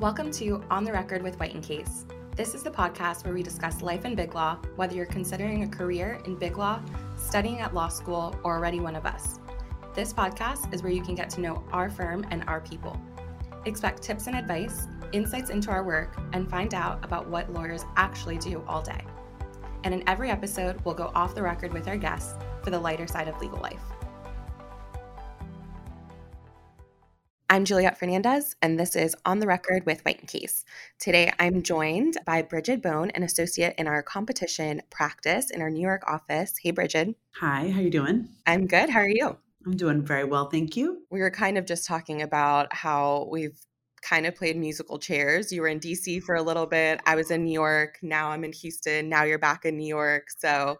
Welcome 0.00 0.30
to 0.32 0.64
On 0.70 0.82
the 0.82 0.92
Record 0.92 1.22
with 1.22 1.38
White 1.38 1.52
and 1.52 1.62
Case. 1.62 2.06
This 2.34 2.54
is 2.54 2.62
the 2.62 2.70
podcast 2.70 3.22
where 3.22 3.34
we 3.34 3.42
discuss 3.42 3.82
life 3.82 4.06
in 4.06 4.14
big 4.14 4.34
law, 4.34 4.56
whether 4.76 4.94
you're 4.94 5.04
considering 5.04 5.62
a 5.62 5.68
career 5.68 6.18
in 6.24 6.36
big 6.36 6.56
law, 6.56 6.80
studying 7.18 7.60
at 7.60 7.74
law 7.74 7.88
school, 7.88 8.34
or 8.42 8.54
already 8.54 8.80
one 8.80 8.96
of 8.96 9.04
us. 9.04 9.40
This 9.94 10.14
podcast 10.14 10.72
is 10.72 10.82
where 10.82 10.90
you 10.90 11.02
can 11.02 11.14
get 11.14 11.28
to 11.30 11.42
know 11.42 11.62
our 11.70 11.90
firm 11.90 12.24
and 12.30 12.44
our 12.44 12.62
people. 12.62 12.98
Expect 13.66 14.00
tips 14.00 14.26
and 14.26 14.36
advice, 14.36 14.88
insights 15.12 15.50
into 15.50 15.70
our 15.70 15.84
work, 15.84 16.16
and 16.32 16.48
find 16.48 16.72
out 16.72 17.04
about 17.04 17.28
what 17.28 17.52
lawyers 17.52 17.84
actually 17.96 18.38
do 18.38 18.64
all 18.66 18.80
day. 18.80 19.04
And 19.84 19.92
in 19.92 20.02
every 20.08 20.30
episode, 20.30 20.82
we'll 20.82 20.94
go 20.94 21.12
off 21.14 21.34
the 21.34 21.42
record 21.42 21.74
with 21.74 21.88
our 21.88 21.98
guests 21.98 22.36
for 22.62 22.70
the 22.70 22.80
lighter 22.80 23.06
side 23.06 23.28
of 23.28 23.38
legal 23.38 23.60
life. 23.60 23.82
I'm 27.52 27.64
Juliette 27.64 27.98
Fernandez, 27.98 28.54
and 28.62 28.78
this 28.78 28.94
is 28.94 29.16
On 29.26 29.40
the 29.40 29.46
Record 29.48 29.84
with 29.84 30.02
White 30.02 30.20
and 30.20 30.28
Case. 30.28 30.64
Today, 31.00 31.32
I'm 31.40 31.64
joined 31.64 32.16
by 32.24 32.42
Bridget 32.42 32.80
Bone, 32.80 33.10
an 33.10 33.24
associate 33.24 33.74
in 33.76 33.88
our 33.88 34.04
competition 34.04 34.82
practice 34.88 35.50
in 35.50 35.60
our 35.60 35.68
New 35.68 35.80
York 35.80 36.04
office. 36.06 36.54
Hey, 36.62 36.70
Bridget. 36.70 37.16
Hi, 37.40 37.68
how 37.70 37.80
you 37.80 37.90
doing? 37.90 38.28
I'm 38.46 38.68
good. 38.68 38.88
How 38.88 39.00
are 39.00 39.08
you? 39.08 39.36
I'm 39.66 39.76
doing 39.76 40.00
very 40.00 40.22
well, 40.22 40.48
thank 40.48 40.76
you. 40.76 41.02
We 41.10 41.18
were 41.18 41.32
kind 41.32 41.58
of 41.58 41.66
just 41.66 41.88
talking 41.88 42.22
about 42.22 42.72
how 42.72 43.26
we've 43.32 43.58
kind 44.00 44.26
of 44.26 44.36
played 44.36 44.56
musical 44.56 45.00
chairs. 45.00 45.50
You 45.50 45.62
were 45.62 45.68
in 45.68 45.80
DC 45.80 46.22
for 46.22 46.36
a 46.36 46.42
little 46.42 46.66
bit. 46.66 47.00
I 47.04 47.16
was 47.16 47.32
in 47.32 47.42
New 47.42 47.52
York. 47.52 47.98
Now 48.00 48.30
I'm 48.30 48.44
in 48.44 48.52
Houston. 48.52 49.08
Now 49.08 49.24
you're 49.24 49.40
back 49.40 49.64
in 49.64 49.76
New 49.76 49.88
York. 49.88 50.28
So 50.38 50.78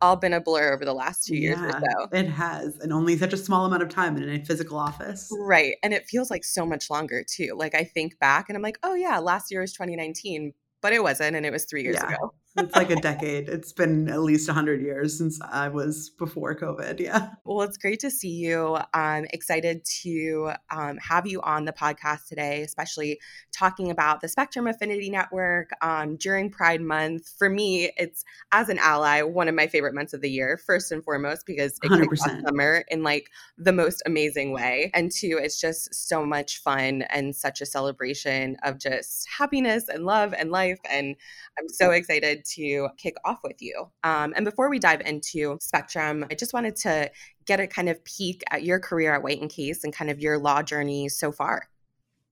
all 0.00 0.16
been 0.16 0.32
a 0.32 0.40
blur 0.40 0.72
over 0.72 0.84
the 0.84 0.94
last 0.94 1.26
two 1.26 1.36
years 1.36 1.58
yeah, 1.60 1.68
or 1.68 1.80
so. 1.80 2.08
It 2.12 2.28
has, 2.28 2.76
and 2.78 2.92
only 2.92 3.16
such 3.16 3.32
a 3.32 3.36
small 3.36 3.64
amount 3.64 3.82
of 3.82 3.88
time 3.88 4.16
in 4.16 4.28
a 4.28 4.44
physical 4.44 4.78
office. 4.78 5.30
Right. 5.38 5.76
And 5.82 5.92
it 5.94 6.06
feels 6.06 6.30
like 6.30 6.44
so 6.44 6.66
much 6.66 6.90
longer 6.90 7.24
too. 7.28 7.54
Like 7.56 7.74
I 7.74 7.84
think 7.84 8.18
back 8.18 8.46
and 8.48 8.56
I'm 8.56 8.62
like, 8.62 8.78
oh 8.82 8.94
yeah, 8.94 9.18
last 9.18 9.50
year 9.50 9.60
was 9.60 9.72
2019, 9.72 10.52
but 10.82 10.92
it 10.92 11.02
wasn't. 11.02 11.36
And 11.36 11.46
it 11.46 11.52
was 11.52 11.64
three 11.64 11.82
years 11.82 11.96
yeah. 12.00 12.14
ago 12.14 12.34
it's 12.56 12.76
like 12.76 12.90
a 12.90 12.96
decade. 12.96 13.48
It's 13.48 13.72
been 13.72 14.08
at 14.08 14.20
least 14.20 14.48
100 14.48 14.80
years 14.80 15.16
since 15.16 15.40
I 15.40 15.68
was 15.68 16.10
before 16.10 16.54
COVID. 16.54 17.00
Yeah. 17.00 17.30
Well, 17.44 17.62
it's 17.62 17.76
great 17.76 18.00
to 18.00 18.10
see 18.10 18.30
you. 18.30 18.78
I'm 18.94 19.26
excited 19.32 19.84
to 20.02 20.52
um, 20.70 20.98
have 20.98 21.26
you 21.26 21.40
on 21.42 21.64
the 21.64 21.72
podcast 21.72 22.28
today, 22.28 22.62
especially 22.62 23.20
talking 23.52 23.90
about 23.90 24.20
the 24.20 24.28
Spectrum 24.28 24.66
Affinity 24.66 25.10
Network 25.10 25.70
um, 25.82 26.16
during 26.16 26.50
Pride 26.50 26.80
Month. 26.80 27.30
For 27.38 27.48
me, 27.48 27.90
it's 27.96 28.24
as 28.52 28.68
an 28.68 28.78
ally, 28.78 29.22
one 29.22 29.48
of 29.48 29.54
my 29.54 29.66
favorite 29.66 29.94
months 29.94 30.14
of 30.14 30.20
the 30.20 30.30
year, 30.30 30.56
first 30.56 30.92
and 30.92 31.04
foremost, 31.04 31.46
because 31.46 31.78
it 31.82 31.90
100%. 31.90 32.00
kicks 32.08 32.22
off 32.22 32.40
summer 32.46 32.84
in 32.88 33.02
like 33.02 33.30
the 33.58 33.72
most 33.72 34.02
amazing 34.06 34.52
way. 34.52 34.90
And 34.94 35.10
two, 35.10 35.38
it's 35.42 35.60
just 35.60 35.94
so 35.94 36.24
much 36.24 36.62
fun 36.62 37.02
and 37.02 37.34
such 37.36 37.60
a 37.60 37.66
celebration 37.66 38.56
of 38.62 38.78
just 38.78 39.28
happiness 39.28 39.88
and 39.88 40.04
love 40.04 40.34
and 40.36 40.50
life. 40.50 40.78
And 40.88 41.16
I'm 41.58 41.68
so 41.68 41.90
excited 41.90 42.45
to 42.54 42.88
kick 42.96 43.16
off 43.24 43.40
with 43.42 43.60
you. 43.60 43.90
Um, 44.04 44.32
and 44.36 44.44
before 44.44 44.68
we 44.70 44.78
dive 44.78 45.00
into 45.02 45.58
Spectrum, 45.60 46.26
I 46.30 46.34
just 46.34 46.52
wanted 46.52 46.76
to 46.76 47.10
get 47.44 47.60
a 47.60 47.66
kind 47.66 47.88
of 47.88 48.02
peek 48.04 48.42
at 48.50 48.62
your 48.62 48.80
career 48.80 49.14
at 49.14 49.22
White 49.22 49.40
and 49.40 49.50
Case 49.50 49.84
and 49.84 49.92
kind 49.92 50.10
of 50.10 50.20
your 50.20 50.38
law 50.38 50.62
journey 50.62 51.08
so 51.08 51.32
far 51.32 51.68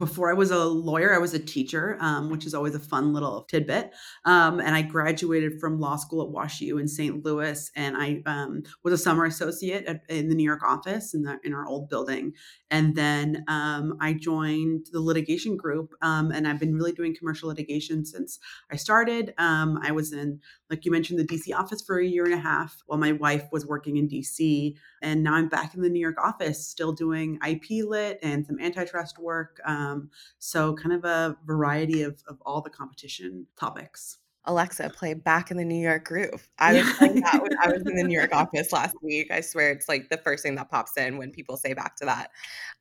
before 0.01 0.29
I 0.29 0.35
was 0.35 0.51
a 0.51 0.65
lawyer, 0.65 1.15
I 1.15 1.19
was 1.19 1.35
a 1.35 1.39
teacher, 1.39 1.97
um, 2.01 2.29
which 2.29 2.47
is 2.47 2.55
always 2.55 2.75
a 2.75 2.81
fun 2.81 3.13
little 3.13 3.45
tidbit. 3.45 3.93
Um, 4.25 4.59
and 4.59 4.75
I 4.75 4.83
graduated 4.83 5.61
from 5.61 5.79
law 5.79 5.97
school 5.97 6.27
at 6.27 6.35
WashU 6.35 6.81
in 6.81 6.89
St. 6.89 7.25
Louis, 7.25 7.71
and 7.77 7.97
I 7.97 8.23
um, 8.27 8.65
was 8.83 8.93
a 8.93 8.99
summer 8.99 9.25
associate 9.25 9.85
at, 9.87 10.03
in 10.09 10.29
the 10.29 10.35
New 10.35 10.45
York 10.45 10.63
office 10.65 11.15
in, 11.15 11.23
the, 11.23 11.39
in 11.45 11.55
our 11.55 11.67
old 11.67 11.89
building. 11.89 12.33
And 12.71 12.97
then 12.97 13.45
um, 13.47 13.97
I 14.01 14.15
joined 14.15 14.87
the 14.91 15.01
litigation 15.01 15.57
group, 15.57 15.93
um, 16.03 16.33
and 16.33 16.49
I've 16.49 16.59
been 16.59 16.75
really 16.75 16.93
doing 16.93 17.15
commercial 17.15 17.49
litigation 17.49 18.05
since 18.05 18.41
I 18.73 18.77
started. 18.77 19.33
Um, 19.39 19.79
I 19.81 19.93
was 19.93 20.13
in, 20.13 20.41
like 20.71 20.85
you 20.85 20.91
mentioned, 20.91 21.21
the 21.21 21.25
DC 21.25 21.57
office 21.57 21.83
for 21.83 22.01
a 22.01 22.07
year 22.07 22.25
and 22.25 22.35
a 22.35 22.39
half 22.39 22.83
while 22.87 22.99
my 22.99 23.13
wife 23.13 23.45
was 23.53 23.65
working 23.65 23.97
in 23.97 24.09
DC. 24.09 24.75
And 25.03 25.23
now 25.23 25.35
I'm 25.35 25.49
back 25.49 25.75
in 25.75 25.83
the 25.83 25.89
New 25.89 26.01
York 26.01 26.19
office, 26.21 26.67
still 26.67 26.93
doing 26.93 27.39
IP 27.47 27.87
lit 27.87 28.19
and 28.25 28.45
some 28.45 28.59
antitrust 28.59 29.21
work. 29.21 29.61
Um, 29.85 30.11
so, 30.39 30.75
kind 30.75 30.95
of 30.95 31.05
a 31.05 31.37
variety 31.45 32.03
of, 32.03 32.23
of 32.27 32.39
all 32.45 32.61
the 32.61 32.71
competition 32.71 33.47
topics. 33.59 34.19
Alexa, 34.47 34.91
play 34.91 35.15
back 35.15 35.51
in 35.51 35.57
the 35.57 35.65
New 35.65 35.81
York 35.81 36.05
groove. 36.05 36.49
I 36.59 36.75
was 36.75 36.99
that 36.99 37.41
when 37.43 37.57
I 37.63 37.69
was 37.69 37.83
in 37.87 37.97
the 37.97 38.03
New 38.03 38.17
York 38.17 38.33
office 38.35 38.73
last 38.73 38.95
week. 39.03 39.31
I 39.31 39.41
swear 39.41 39.71
it's 39.71 39.89
like 39.89 40.11
the 40.11 40.19
first 40.19 40.43
thing 40.43 40.55
that 40.57 40.71
pops 40.71 40.97
in 40.99 41.17
when 41.17 41.31
people 41.31 41.57
say 41.57 41.73
back 41.73 41.97
to 41.97 42.05
that. 42.05 42.31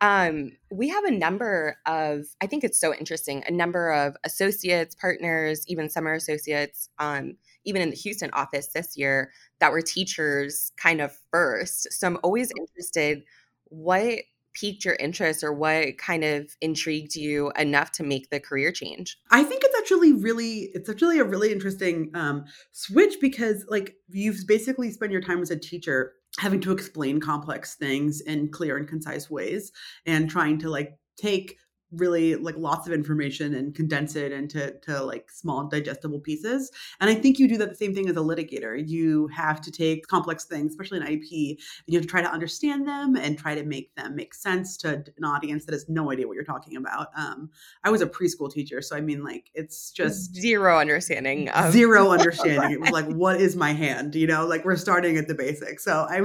Um, 0.02 0.52
we 0.72 0.90
have 0.90 1.06
a 1.06 1.12
number 1.12 1.78
of, 1.86 2.26
I 2.42 2.48
think 2.48 2.66
it's 2.66 2.80
so 2.80 2.94
interesting, 2.94 3.44
a 3.48 3.52
number 3.52 3.92
of 3.92 4.16
associates, 4.26 4.94
partners, 4.96 5.64
even 5.68 5.90
summer 5.90 6.14
associates, 6.14 6.90
um, 7.00 7.36
even 7.64 7.82
in 7.82 7.92
the 7.92 7.96
Houston 7.96 8.30
office 8.34 8.68
this 8.68 8.98
year 8.98 9.32
that 9.60 9.72
were 9.72 9.82
teachers 9.82 10.74
kind 10.76 11.00
of 11.00 11.18
first. 11.32 11.94
So 11.94 12.08
I'm 12.08 12.18
always 12.24 12.52
interested 12.60 13.24
what 13.70 14.20
piqued 14.54 14.86
your 14.86 14.96
interest 14.96 15.44
or 15.44 15.54
what 15.54 15.98
kind 15.98 16.24
of 16.24 16.56
intrigued 16.62 17.16
you 17.16 17.52
enough 17.58 17.92
to 17.94 18.04
make 18.04 18.30
the 18.30 18.40
career 18.40 18.72
change? 18.72 19.18
I 19.32 19.44
think 19.44 19.64
it's 19.64 19.78
actually 19.78 20.14
really 20.14 20.72
it's 20.74 20.90
actually 20.90 21.20
a 21.20 21.24
really 21.24 21.52
interesting 21.52 22.12
um, 22.14 22.46
switch 22.72 23.16
because 23.22 23.66
like 23.70 23.96
you've 24.10 24.48
basically 24.48 24.92
spent 24.92 25.12
your 25.12 25.22
time 25.22 25.42
as 25.42 25.52
a 25.52 25.60
teacher 25.60 26.14
having 26.40 26.60
to 26.62 26.72
explain 26.72 27.20
complex 27.20 27.76
things 27.76 28.22
in 28.22 28.50
clear 28.50 28.78
and 28.78 28.88
concise 28.88 29.30
ways 29.30 29.72
and 30.06 30.30
trying 30.30 30.58
to 30.60 30.70
like 30.70 30.98
take 31.18 31.58
really 31.96 32.36
like 32.36 32.56
lots 32.58 32.88
of 32.88 32.94
information 32.94 33.54
and 33.56 33.76
condense 33.76 34.16
it 34.16 34.32
into 34.32 34.72
to 34.82 35.04
like 35.04 35.30
small 35.30 35.68
digestible 35.68 36.20
pieces. 36.20 36.72
And 37.00 37.10
i 37.10 37.16
think 37.16 37.40
you 37.40 37.48
do 37.48 37.58
that 37.58 37.70
the 37.70 37.76
same 37.76 37.94
thing 37.94 38.10
as 38.10 38.16
a 38.16 38.20
litigator. 38.20 38.82
You 38.88 39.28
have 39.28 39.62
to 39.62 39.72
take 39.72 40.08
complex 40.08 40.46
things 40.46 40.72
especially 40.72 41.00
in 41.00 41.04
ip 41.08 41.24
and 41.32 41.88
you 41.88 41.96
have 41.98 42.04
to 42.04 42.08
try 42.08 42.22
to 42.22 42.32
understand 42.32 42.88
them 42.88 43.16
and 43.16 43.38
try 43.38 43.56
to 43.56 43.64
make 43.64 43.96
them 43.96 44.16
make 44.16 44.34
sense 44.34 44.78
to 44.78 45.04
an 45.18 45.24
audience 45.24 45.66
that 45.66 45.74
has 45.74 45.88
no 45.90 46.12
idea 46.12 46.28
what 46.28 46.36
you're 46.36 46.44
talking 46.44 46.76
about. 46.78 47.08
Um, 47.18 47.50
i 47.84 47.90
was 47.90 48.02
a 48.02 48.08
preschool 48.08 48.52
teacher 48.52 48.82
so 48.82 48.96
i 48.96 49.02
mean 49.02 49.24
like 49.24 49.50
it's 49.54 49.92
just 49.92 50.36
zero 50.36 50.80
understanding 50.80 51.50
of- 51.50 51.72
zero 51.72 52.12
understanding. 52.18 52.72
It 52.72 52.82
was 52.82 52.92
like 52.92 53.06
what 53.24 53.40
is 53.40 53.56
my 53.56 53.74
hand? 53.74 54.16
You 54.16 54.28
know 54.28 54.46
like 54.46 54.66
we're 54.66 54.78
starting 54.78 55.18
at 55.18 55.28
the 55.28 55.36
basics. 55.36 55.84
So 55.84 56.06
i 56.10 56.22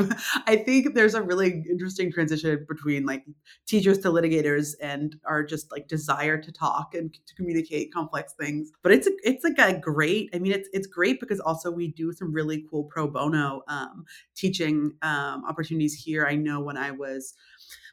i 0.47 0.57
think 0.57 0.95
there's 0.95 1.15
a 1.15 1.23
really 1.23 1.65
interesting 1.69 2.13
transition 2.13 2.65
between 2.69 3.05
like 3.07 3.25
teachers 3.67 3.99
to 3.99 4.09
litigators 4.09 4.75
and 4.81 5.17
are 5.25 5.43
just 5.43 5.58
just 5.59 5.73
like 5.73 5.89
desire 5.89 6.39
to 6.39 6.53
talk 6.53 6.95
and 6.95 7.13
to 7.27 7.35
communicate 7.35 7.93
complex 7.93 8.35
things. 8.39 8.71
But 8.83 8.93
it's 8.93 9.07
a, 9.07 9.11
it's 9.23 9.45
like 9.45 9.59
a 9.59 9.79
great. 9.79 10.31
I 10.35 10.39
mean, 10.39 10.53
it's 10.53 10.69
it's 10.73 10.87
great 10.87 11.21
because 11.21 11.41
also 11.41 11.71
we 11.71 11.89
do 11.89 12.13
some 12.13 12.33
really 12.33 12.65
cool 12.71 12.85
pro 12.85 13.09
bono 13.09 13.63
um, 13.69 14.05
teaching 14.37 14.93
um, 15.03 15.45
opportunities 15.49 15.95
here. 15.95 16.27
I 16.27 16.37
know 16.37 16.61
when 16.61 16.77
I 16.77 16.91
was 16.91 17.35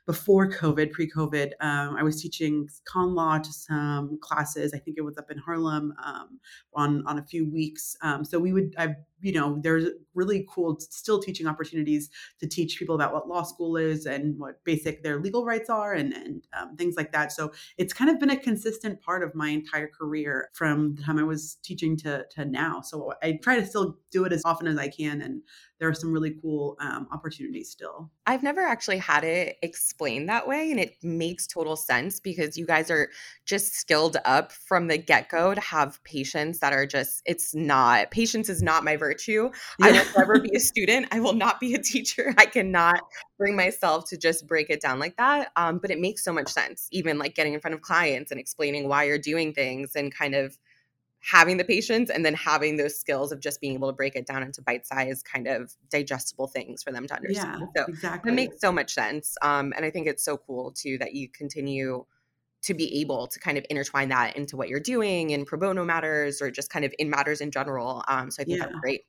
before 0.05 0.49
COVID, 0.49 0.91
pre 0.91 1.09
COVID, 1.09 1.53
um, 1.61 1.95
I 1.97 2.03
was 2.03 2.21
teaching 2.21 2.69
con 2.87 3.15
law 3.15 3.39
to 3.39 3.51
some 3.51 4.19
classes. 4.21 4.73
I 4.73 4.77
think 4.77 4.97
it 4.97 5.01
was 5.01 5.17
up 5.17 5.31
in 5.31 5.37
Harlem 5.37 5.93
um, 6.03 6.39
on 6.73 7.03
on 7.07 7.17
a 7.17 7.23
few 7.23 7.49
weeks. 7.49 7.95
Um, 8.01 8.23
so 8.23 8.39
we 8.39 8.53
would, 8.53 8.75
I 8.77 8.95
you 9.21 9.31
know, 9.31 9.59
there's 9.61 9.89
really 10.13 10.45
cool 10.49 10.77
still 10.79 11.21
teaching 11.21 11.47
opportunities 11.47 12.09
to 12.39 12.47
teach 12.47 12.77
people 12.77 12.95
about 12.95 13.13
what 13.13 13.27
law 13.27 13.43
school 13.43 13.77
is 13.77 14.05
and 14.05 14.37
what 14.37 14.63
basic 14.63 15.03
their 15.03 15.19
legal 15.19 15.45
rights 15.45 15.69
are 15.69 15.93
and, 15.93 16.13
and 16.13 16.43
um, 16.59 16.75
things 16.75 16.95
like 16.95 17.11
that. 17.11 17.31
So 17.31 17.51
it's 17.77 17.93
kind 17.93 18.09
of 18.09 18.19
been 18.19 18.29
a 18.29 18.37
consistent 18.37 19.01
part 19.01 19.23
of 19.23 19.33
my 19.33 19.49
entire 19.49 19.87
career 19.87 20.49
from 20.53 20.95
the 20.95 21.01
time 21.01 21.17
I 21.17 21.23
was 21.23 21.57
teaching 21.63 21.97
to, 21.97 22.25
to 22.31 22.45
now. 22.45 22.81
So 22.81 23.13
I 23.23 23.39
try 23.41 23.59
to 23.59 23.65
still 23.65 23.97
do 24.11 24.25
it 24.25 24.33
as 24.33 24.41
often 24.45 24.67
as 24.67 24.77
I 24.77 24.89
can. 24.89 25.21
And 25.21 25.41
there 25.79 25.89
are 25.89 25.93
some 25.93 26.13
really 26.13 26.35
cool 26.41 26.77
um, 26.79 27.07
opportunities 27.11 27.69
still. 27.69 28.09
I've 28.25 28.43
never 28.43 28.61
actually 28.61 28.97
had 28.97 29.25
it 29.25 29.57
explained 29.61 30.29
that 30.29 30.47
way. 30.47 30.71
And 30.71 30.79
it 30.79 30.95
makes 31.03 31.47
total 31.47 31.75
sense 31.75 32.19
because 32.19 32.57
you 32.57 32.65
guys 32.65 32.89
are 32.89 33.09
just 33.45 33.73
skilled 33.73 34.17
up 34.23 34.53
from 34.53 34.87
the 34.87 34.97
get 34.97 35.27
go 35.29 35.53
to 35.53 35.61
have 35.61 36.01
patients 36.05 36.59
that 36.59 36.71
are 36.71 36.85
just, 36.85 37.21
it's 37.25 37.53
not, 37.53 38.09
patience 38.11 38.47
is 38.47 38.63
not 38.63 38.85
my 38.85 38.95
virtue. 39.05 39.51
Yeah. 39.79 39.87
I 39.87 39.91
will 39.91 40.05
never 40.17 40.39
be 40.39 40.55
a 40.55 40.59
student. 40.71 41.07
I 41.11 41.19
will 41.19 41.33
not 41.33 41.59
be 41.59 41.73
a 41.73 41.81
teacher. 41.81 42.33
I 42.37 42.45
cannot 42.45 43.01
bring 43.37 43.55
myself 43.55 44.09
to 44.09 44.17
just 44.17 44.47
break 44.47 44.69
it 44.69 44.81
down 44.81 44.99
like 44.99 45.17
that. 45.17 45.51
Um, 45.55 45.79
but 45.79 45.91
it 45.91 45.99
makes 45.99 46.23
so 46.23 46.33
much 46.33 46.49
sense, 46.49 46.87
even 46.91 47.17
like 47.17 47.35
getting 47.35 47.53
in 47.53 47.59
front 47.59 47.75
of 47.75 47.81
clients 47.81 48.31
and 48.31 48.39
explaining 48.39 48.87
why 48.87 49.03
you're 49.03 49.17
doing 49.17 49.53
things 49.53 49.95
and 49.95 50.13
kind 50.13 50.35
of 50.35 50.57
having 51.19 51.57
the 51.57 51.63
patience 51.63 52.11
and 52.11 52.23
then 52.23 52.35
having 52.35 52.77
those 52.77 52.99
skills 52.99 53.31
of 53.31 53.39
just 53.39 53.59
being 53.59 53.73
able 53.73 53.89
to 53.89 53.95
break 53.95 54.15
it 54.15 54.27
down 54.27 54.43
into 54.43 54.61
bite-sized 54.61 55.25
kind 55.25 55.47
of 55.47 55.73
digestible 55.89 56.47
things 56.47 56.83
for 56.83 56.91
them 56.91 57.07
to 57.07 57.15
understand. 57.15 57.63
Yeah, 57.75 57.83
so 57.83 57.89
exactly. 57.89 58.31
It 58.31 58.35
makes 58.35 58.61
so 58.61 58.71
much 58.71 58.93
sense. 58.93 59.35
Um, 59.41 59.73
and 59.75 59.83
I 59.83 59.89
think 59.89 60.05
it's 60.05 60.23
so 60.23 60.37
cool 60.37 60.71
too 60.71 60.99
that 60.99 61.15
you 61.15 61.27
continue 61.27 62.05
to 62.65 62.73
be 62.73 62.99
able 62.99 63.27
to 63.27 63.39
kind 63.39 63.57
of 63.57 63.65
intertwine 63.69 64.09
that 64.09 64.35
into 64.35 64.57
what 64.57 64.69
you're 64.69 64.79
doing 64.79 65.29
in 65.29 65.45
pro 65.45 65.59
bono 65.59 65.85
matters 65.85 66.41
or 66.41 66.49
just 66.49 66.69
kind 66.69 66.83
of 66.83 66.93
in 66.99 67.09
matters 67.09 67.41
in 67.41 67.51
general. 67.51 68.03
Um, 68.07 68.31
so 68.31 68.41
I 68.41 68.45
think 68.45 68.57
yeah. 68.57 68.65
that's 68.65 68.79
great. 68.79 69.01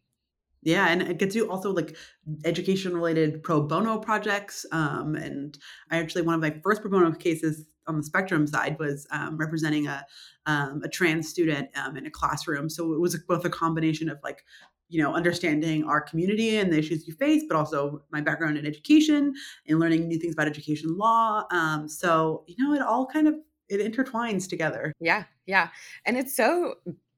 Yeah, 0.63 0.89
and 0.89 1.03
it 1.03 1.19
gets 1.19 1.37
you 1.37 1.49
also 1.51 1.71
like 1.71 1.97
education 2.45 2.93
related 2.93 3.43
pro 3.43 3.63
bono 3.63 3.99
projects. 3.99 4.67
Um, 4.73 5.15
and 5.15 5.57
I 5.91 5.99
actually, 5.99 6.23
one 6.23 6.35
of 6.35 6.41
my 6.41 6.59
first 6.63 6.83
pro 6.83 6.91
bono 6.91 7.13
cases 7.13 7.67
on 7.87 7.97
the 7.97 8.03
spectrum 8.03 8.47
side 8.47 8.77
was 8.79 9.07
um, 9.13 9.37
representing 9.37 9.87
a 9.87 10.05
um, 10.47 10.83
a 10.85 10.89
trans 10.89 11.29
student 11.29 11.69
um, 11.77 11.97
in 11.97 12.07
a 12.07 12.11
classroom. 12.11 12.69
So 12.69 12.93
it 12.93 13.01
was 13.01 13.17
both 13.29 13.45
a 13.45 13.51
combination 13.51 14.09
of 14.09 14.19
like 14.23 14.45
you 14.89 15.03
know 15.03 15.15
understanding 15.15 15.85
our 15.85 16.01
community 16.01 16.57
and 16.57 16.73
the 16.73 16.79
issues 16.79 17.07
you 17.07 17.15
face 17.15 17.43
but 17.49 17.57
also 17.57 18.03
my 18.11 18.21
background 18.21 18.57
in 18.57 18.67
education 18.67 19.35
and 19.67 19.79
learning 19.79 20.07
new 20.07 20.19
things 20.19 20.35
about 20.35 20.47
education 20.47 20.97
law 20.97 21.45
um, 21.51 21.89
so 21.89 22.45
you 22.47 22.57
know 22.59 22.75
it 22.75 22.83
all 22.83 23.07
kind 23.07 23.29
of 23.29 23.35
it 23.69 23.81
intertwines 23.81 24.49
together. 24.49 24.93
Yeah 25.01 25.25
yeah 25.47 25.69
and 26.05 26.17
it's 26.17 26.37
so 26.37 26.75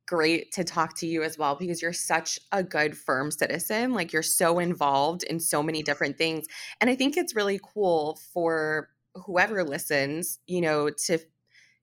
great 0.07 0.53
to 0.53 0.65
talk 0.65 0.97
to 0.97 1.07
you 1.07 1.23
as 1.23 1.37
well 1.37 1.55
because 1.55 1.83
you're 1.83 1.93
such 1.93 2.39
a 2.53 2.63
good 2.63 2.97
firm 2.97 3.31
citizen 3.31 3.93
like 3.93 4.11
you're 4.13 4.23
so 4.23 4.59
involved 4.59 5.23
in 5.25 5.39
so 5.39 5.63
many 5.63 5.83
different 5.83 6.17
things 6.17 6.47
and 6.81 6.89
i 6.89 6.95
think 6.95 7.19
it's 7.19 7.37
really 7.37 7.61
cool 7.63 8.19
for 8.33 8.89
whoever 9.27 9.63
listens 9.63 10.39
you 10.47 10.63
know 10.63 10.89
to 10.89 11.19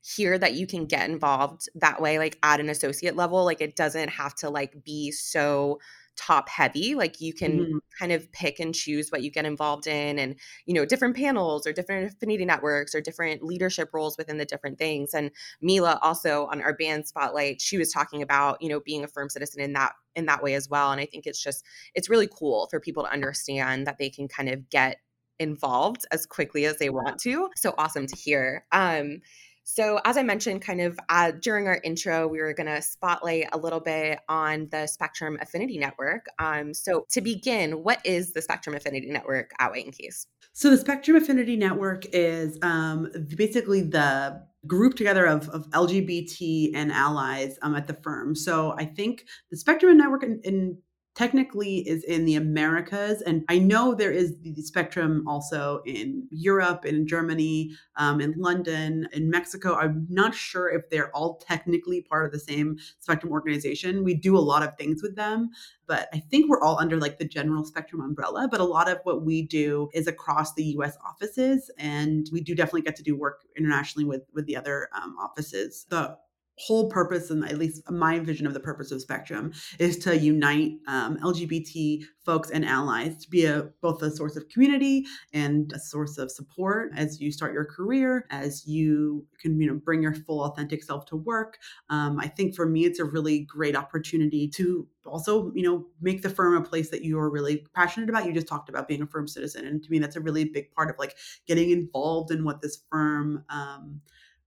hear 0.05 0.37
that 0.37 0.53
you 0.53 0.67
can 0.67 0.85
get 0.85 1.09
involved 1.09 1.67
that 1.73 1.99
way 1.99 2.19
like 2.19 2.37
at 2.43 2.59
an 2.59 2.69
associate 2.69 3.15
level 3.15 3.43
like 3.43 3.59
it 3.59 3.75
doesn't 3.75 4.09
have 4.09 4.35
to 4.35 4.49
like 4.49 4.83
be 4.83 5.11
so 5.11 5.79
top 6.15 6.47
heavy 6.47 6.95
like 6.95 7.19
you 7.19 7.33
can 7.33 7.59
mm-hmm. 7.59 7.77
kind 7.99 8.11
of 8.11 8.31
pick 8.31 8.59
and 8.59 8.73
choose 8.73 9.09
what 9.09 9.23
you 9.23 9.31
get 9.31 9.45
involved 9.45 9.87
in 9.87 10.17
and 10.19 10.35
you 10.65 10.73
know 10.73 10.85
different 10.85 11.15
panels 11.15 11.65
or 11.65 11.73
different 11.73 12.11
affinity 12.11 12.45
networks 12.45 12.93
or 12.93 13.01
different 13.01 13.43
leadership 13.43 13.89
roles 13.93 14.17
within 14.17 14.37
the 14.37 14.45
different 14.45 14.77
things 14.77 15.13
and 15.13 15.31
mila 15.61 15.99
also 16.01 16.47
on 16.51 16.61
our 16.61 16.73
BAN 16.73 17.03
spotlight 17.03 17.59
she 17.59 17.77
was 17.77 17.91
talking 17.91 18.21
about 18.21 18.61
you 18.61 18.69
know 18.69 18.79
being 18.79 19.03
a 19.03 19.07
firm 19.07 19.29
citizen 19.29 19.59
in 19.59 19.73
that 19.73 19.93
in 20.15 20.25
that 20.27 20.41
way 20.41 20.53
as 20.53 20.69
well 20.69 20.91
and 20.91 21.01
i 21.01 21.05
think 21.05 21.25
it's 21.25 21.41
just 21.41 21.65
it's 21.95 22.09
really 22.09 22.29
cool 22.31 22.67
for 22.69 22.79
people 22.79 23.03
to 23.03 23.11
understand 23.11 23.87
that 23.87 23.97
they 23.97 24.09
can 24.09 24.27
kind 24.27 24.49
of 24.49 24.69
get 24.69 24.97
involved 25.39 26.05
as 26.11 26.25
quickly 26.25 26.65
as 26.65 26.77
they 26.77 26.89
want 26.89 27.19
to 27.19 27.49
so 27.57 27.73
awesome 27.77 28.07
to 28.07 28.15
hear 28.15 28.65
um 28.71 29.19
so, 29.67 30.00
as 30.06 30.15
I 30.15 30.21
mentioned, 30.21 30.62
kind 30.62 30.79
of 30.79 31.00
uh, 31.09 31.31
during 31.31 31.67
our 31.67 31.81
intro, 31.83 32.27
we 32.27 32.39
were 32.39 32.53
going 32.53 32.67
to 32.67 32.83
spotlight 32.83 33.50
a 33.51 33.57
little 33.57 33.79
bit 33.79 34.19
on 34.29 34.67
the 34.69 34.85
Spectrum 34.85 35.39
Affinity 35.41 35.79
Network. 35.79 36.27
Um, 36.38 36.71
so, 36.71 37.07
to 37.09 37.19
begin, 37.19 37.83
what 37.83 38.00
is 38.06 38.33
the 38.33 38.44
Spectrum 38.44 38.75
Affinity 38.75 39.09
Network 39.09 39.50
at 39.59 39.71
White 39.71 39.85
and 39.85 39.97
Case? 39.97 40.27
So, 40.53 40.69
the 40.69 40.77
Spectrum 40.77 41.17
Affinity 41.17 41.57
Network 41.57 42.06
is 42.13 42.59
um, 42.62 43.12
basically 43.35 43.81
the 43.81 44.39
group 44.67 44.95
together 44.95 45.25
of, 45.25 45.50
of 45.50 45.67
LGBT 45.71 46.71
and 46.75 46.91
allies 46.91 47.57
um, 47.63 47.75
at 47.75 47.88
the 47.88 47.95
firm. 47.95 48.35
So, 48.35 48.75
I 48.77 48.85
think 48.85 49.25
the 49.50 49.57
Spectrum 49.57 49.97
Network 49.97 50.21
in, 50.21 50.41
in 50.44 50.77
technically 51.15 51.77
is 51.88 52.03
in 52.03 52.25
the 52.25 52.35
Americas. 52.35 53.21
And 53.21 53.45
I 53.47 53.57
know 53.57 53.95
there 53.95 54.12
is 54.12 54.35
the 54.41 54.62
spectrum 54.62 55.25
also 55.27 55.81
in 55.85 56.27
Europe, 56.29 56.85
in 56.85 57.07
Germany, 57.07 57.71
um, 57.95 58.19
in 58.19 58.33
London, 58.38 59.07
in 59.13 59.29
Mexico. 59.29 59.75
I'm 59.75 60.06
not 60.09 60.35
sure 60.35 60.69
if 60.69 60.89
they're 60.89 61.15
all 61.15 61.38
technically 61.38 62.01
part 62.01 62.25
of 62.25 62.33
the 62.33 62.39
same 62.39 62.77
spectrum 63.00 63.31
organization. 63.31 64.03
We 64.03 64.13
do 64.13 64.38
a 64.38 64.39
lot 64.39 64.62
of 64.62 64.77
things 64.77 65.01
with 65.01 65.15
them, 65.15 65.51
but 65.88 66.09
I 66.13 66.19
think 66.19 66.50
we're 66.50 66.62
all 66.62 66.77
under 66.77 66.97
like 66.97 67.17
the 67.17 67.25
general 67.25 67.63
spectrum 67.63 68.01
umbrella. 68.01 68.50
But 68.51 68.59
a 68.59 68.65
lot 68.65 68.89
of 68.89 69.00
what 69.03 69.23
we 69.23 69.41
do 69.41 69.89
is 69.94 70.07
across 70.07 70.53
the 70.53 70.65
US 70.77 70.97
offices. 71.06 71.71
And 71.77 72.27
we 72.33 72.41
do 72.41 72.56
definitely 72.56 72.81
get 72.81 72.97
to 72.97 73.03
do 73.03 73.15
work 73.15 73.45
internationally 73.56 74.06
with, 74.06 74.23
with 74.33 74.47
the 74.47 74.57
other 74.57 74.89
um, 74.94 75.15
offices. 75.17 75.85
The 75.89 76.17
whole 76.57 76.89
purpose 76.89 77.29
and 77.29 77.43
at 77.45 77.57
least 77.57 77.89
my 77.91 78.19
vision 78.19 78.47
of 78.47 78.53
the 78.53 78.59
purpose 78.59 78.91
of 78.91 79.01
spectrum 79.01 79.51
is 79.79 79.97
to 79.97 80.17
unite 80.17 80.73
um, 80.87 81.17
lgbt 81.17 82.03
folks 82.23 82.49
and 82.49 82.65
allies 82.65 83.17
to 83.17 83.29
be 83.29 83.45
a 83.45 83.69
both 83.81 84.01
a 84.01 84.09
source 84.09 84.35
of 84.35 84.47
community 84.49 85.05
and 85.33 85.71
a 85.73 85.79
source 85.79 86.17
of 86.17 86.31
support 86.31 86.91
as 86.95 87.19
you 87.19 87.31
start 87.31 87.53
your 87.53 87.65
career 87.65 88.25
as 88.29 88.65
you 88.65 89.25
can 89.39 89.59
you 89.59 89.67
know 89.67 89.75
bring 89.75 90.01
your 90.01 90.13
full 90.13 90.43
authentic 90.43 90.83
self 90.83 91.05
to 91.05 91.15
work. 91.15 91.57
Um, 91.89 92.19
i 92.19 92.27
think 92.27 92.55
for 92.55 92.65
me 92.65 92.85
it's 92.85 92.99
a 92.99 93.05
really 93.05 93.41
great 93.41 93.75
opportunity 93.75 94.47
to 94.49 94.87
also 95.05 95.51
you 95.53 95.63
know 95.63 95.85
make 96.01 96.21
the 96.21 96.29
firm 96.29 96.55
a 96.55 96.61
place 96.61 96.89
that 96.89 97.03
you 97.03 97.19
are 97.19 97.29
really 97.29 97.65
passionate 97.75 98.09
about. 98.09 98.25
You 98.25 98.33
just 98.33 98.47
talked 98.47 98.69
about 98.69 98.87
being 98.87 99.01
a 99.01 99.07
firm 99.07 99.27
citizen 99.27 99.65
and 99.65 99.83
to 99.83 99.91
me 99.91 99.99
that's 99.99 100.15
a 100.15 100.21
really 100.21 100.45
big 100.45 100.71
part 100.71 100.89
of 100.89 100.97
like 100.97 101.15
getting 101.47 101.69
involved 101.69 102.31
in 102.31 102.43
what 102.43 102.61
this 102.61 102.79
firm 102.89 103.43
um, 103.49 104.01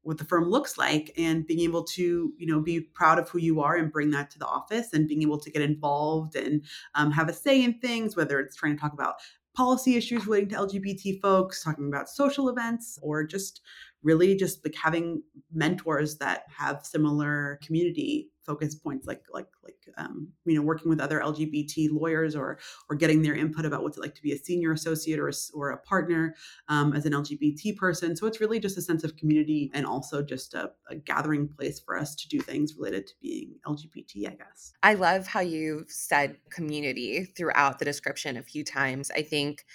what 0.09 0.17
the 0.17 0.25
firm 0.25 0.49
looks 0.49 0.79
like 0.79 1.13
and 1.19 1.47
being 1.47 1.61
able 1.61 1.85
to 1.85 2.33
you 2.39 2.47
know 2.47 2.61
be 2.61 2.81
proud 2.81 3.19
of 3.19 3.29
who 3.29 3.39
you 3.39 3.61
are 3.61 3.77
and 3.77 3.93
bring 3.93 4.11
that 4.11 4.31
to 4.31 4.39
the 4.39 4.47
office 4.47 4.95
and 4.95 5.07
being 5.07 5.21
able 5.21 5.39
to 5.39 5.51
get 5.51 5.61
involved 5.61 6.35
and 6.35 6.65
um, 6.95 7.11
have 7.11 7.29
a 7.29 7.33
say 7.33 7.63
in 7.63 7.79
things 7.81 8.17
whether 8.17 8.41
it's 8.41 8.57
trying 8.57 8.75
to 8.75 8.81
talk 8.81 8.95
about 8.95 9.17
policy 9.55 9.97
issues 9.97 10.27
relating 10.27 10.49
to 10.49 10.57
lgbt 10.57 11.21
folks 11.21 11.63
talking 11.63 11.89
about 11.89 12.09
social 12.09 12.49
events 12.49 12.99
or 13.03 13.23
just 13.23 13.61
really 14.03 14.35
just 14.35 14.65
like 14.65 14.75
having 14.75 15.23
mentors 15.53 16.17
that 16.17 16.45
have 16.57 16.87
similar 16.87 17.61
community 17.63 18.31
focus 18.49 18.75
points 18.75 19.07
like 19.07 19.23
like 19.31 19.49
like 19.63 19.77
um, 19.99 20.29
you 20.47 20.55
know 20.57 20.63
working 20.63 20.89
with 20.89 21.01
other 21.01 21.21
lgbt 21.21 21.89
lawyers 21.93 22.35
or 22.35 22.59
or 22.89 22.97
getting 22.97 23.21
their 23.21 23.35
input 23.35 23.67
about 23.67 23.83
what's 23.83 23.99
it 23.99 24.01
like 24.01 24.15
to 24.15 24.23
be 24.23 24.33
a 24.33 24.39
senior 24.39 24.73
associate 24.73 25.19
or 25.19 25.29
a, 25.29 25.33
or 25.53 25.71
a 25.71 25.79
partner 25.79 26.35
um, 26.69 26.95
as 26.95 27.05
an 27.05 27.13
lgbt 27.13 27.77
person. 27.77 28.17
So 28.17 28.27
it's 28.27 28.41
really 28.41 28.59
just 28.59 28.79
a 28.79 28.83
sense 28.83 29.05
of 29.05 29.17
community 29.17 29.71
and 29.75 29.85
also 29.85 30.23
just 30.23 30.55
a, 30.55 30.71
a 30.89 30.97
gathering 30.97 31.47
place 31.47 31.79
for 31.79 31.99
us 31.99 32.15
to 32.17 32.29
do 32.29 32.41
things 32.41 32.75
related 32.77 33.07
to 33.09 33.15
being 33.21 33.57
lgbt 33.67 34.27
i 34.27 34.35
guess. 34.35 34.73
I 34.83 34.95
love 34.95 35.27
how 35.27 35.41
you've 35.41 35.91
said 35.91 36.39
community 36.51 37.25
throughout 37.25 37.79
the 37.79 37.85
description 37.85 38.37
a 38.37 38.43
few 38.43 38.65
times. 38.65 39.11
I 39.11 39.23
think 39.23 39.67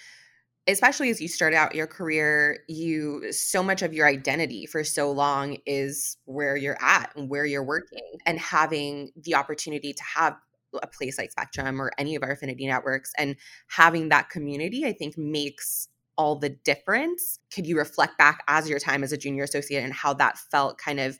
especially 0.66 1.10
as 1.10 1.20
you 1.20 1.28
start 1.28 1.54
out 1.54 1.74
your 1.74 1.86
career, 1.86 2.60
you 2.68 3.30
so 3.32 3.62
much 3.62 3.82
of 3.82 3.92
your 3.92 4.06
identity 4.06 4.66
for 4.66 4.82
so 4.82 5.10
long 5.10 5.58
is 5.66 6.16
where 6.24 6.56
you're 6.56 6.82
at 6.82 7.10
and 7.16 7.28
where 7.28 7.44
you're 7.44 7.64
working, 7.64 8.18
and 8.24 8.38
having 8.38 9.10
the 9.16 9.34
opportunity 9.34 9.92
to 9.92 10.02
have 10.02 10.36
a 10.82 10.86
place 10.86 11.18
like 11.18 11.30
Spectrum 11.30 11.80
or 11.80 11.92
any 11.98 12.16
of 12.16 12.22
our 12.22 12.32
affinity 12.32 12.66
networks 12.66 13.12
and 13.16 13.36
having 13.68 14.08
that 14.08 14.30
community, 14.30 14.84
I 14.84 14.92
think 14.92 15.16
makes 15.16 15.88
all 16.16 16.36
the 16.36 16.48
difference. 16.48 17.38
Could 17.52 17.66
you 17.66 17.76
reflect 17.76 18.18
back 18.18 18.42
as 18.48 18.68
your 18.68 18.78
time 18.78 19.04
as 19.04 19.12
a 19.12 19.16
junior 19.16 19.44
associate 19.44 19.84
and 19.84 19.92
how 19.92 20.14
that 20.14 20.38
felt 20.38 20.78
kind 20.78 21.00
of 21.00 21.18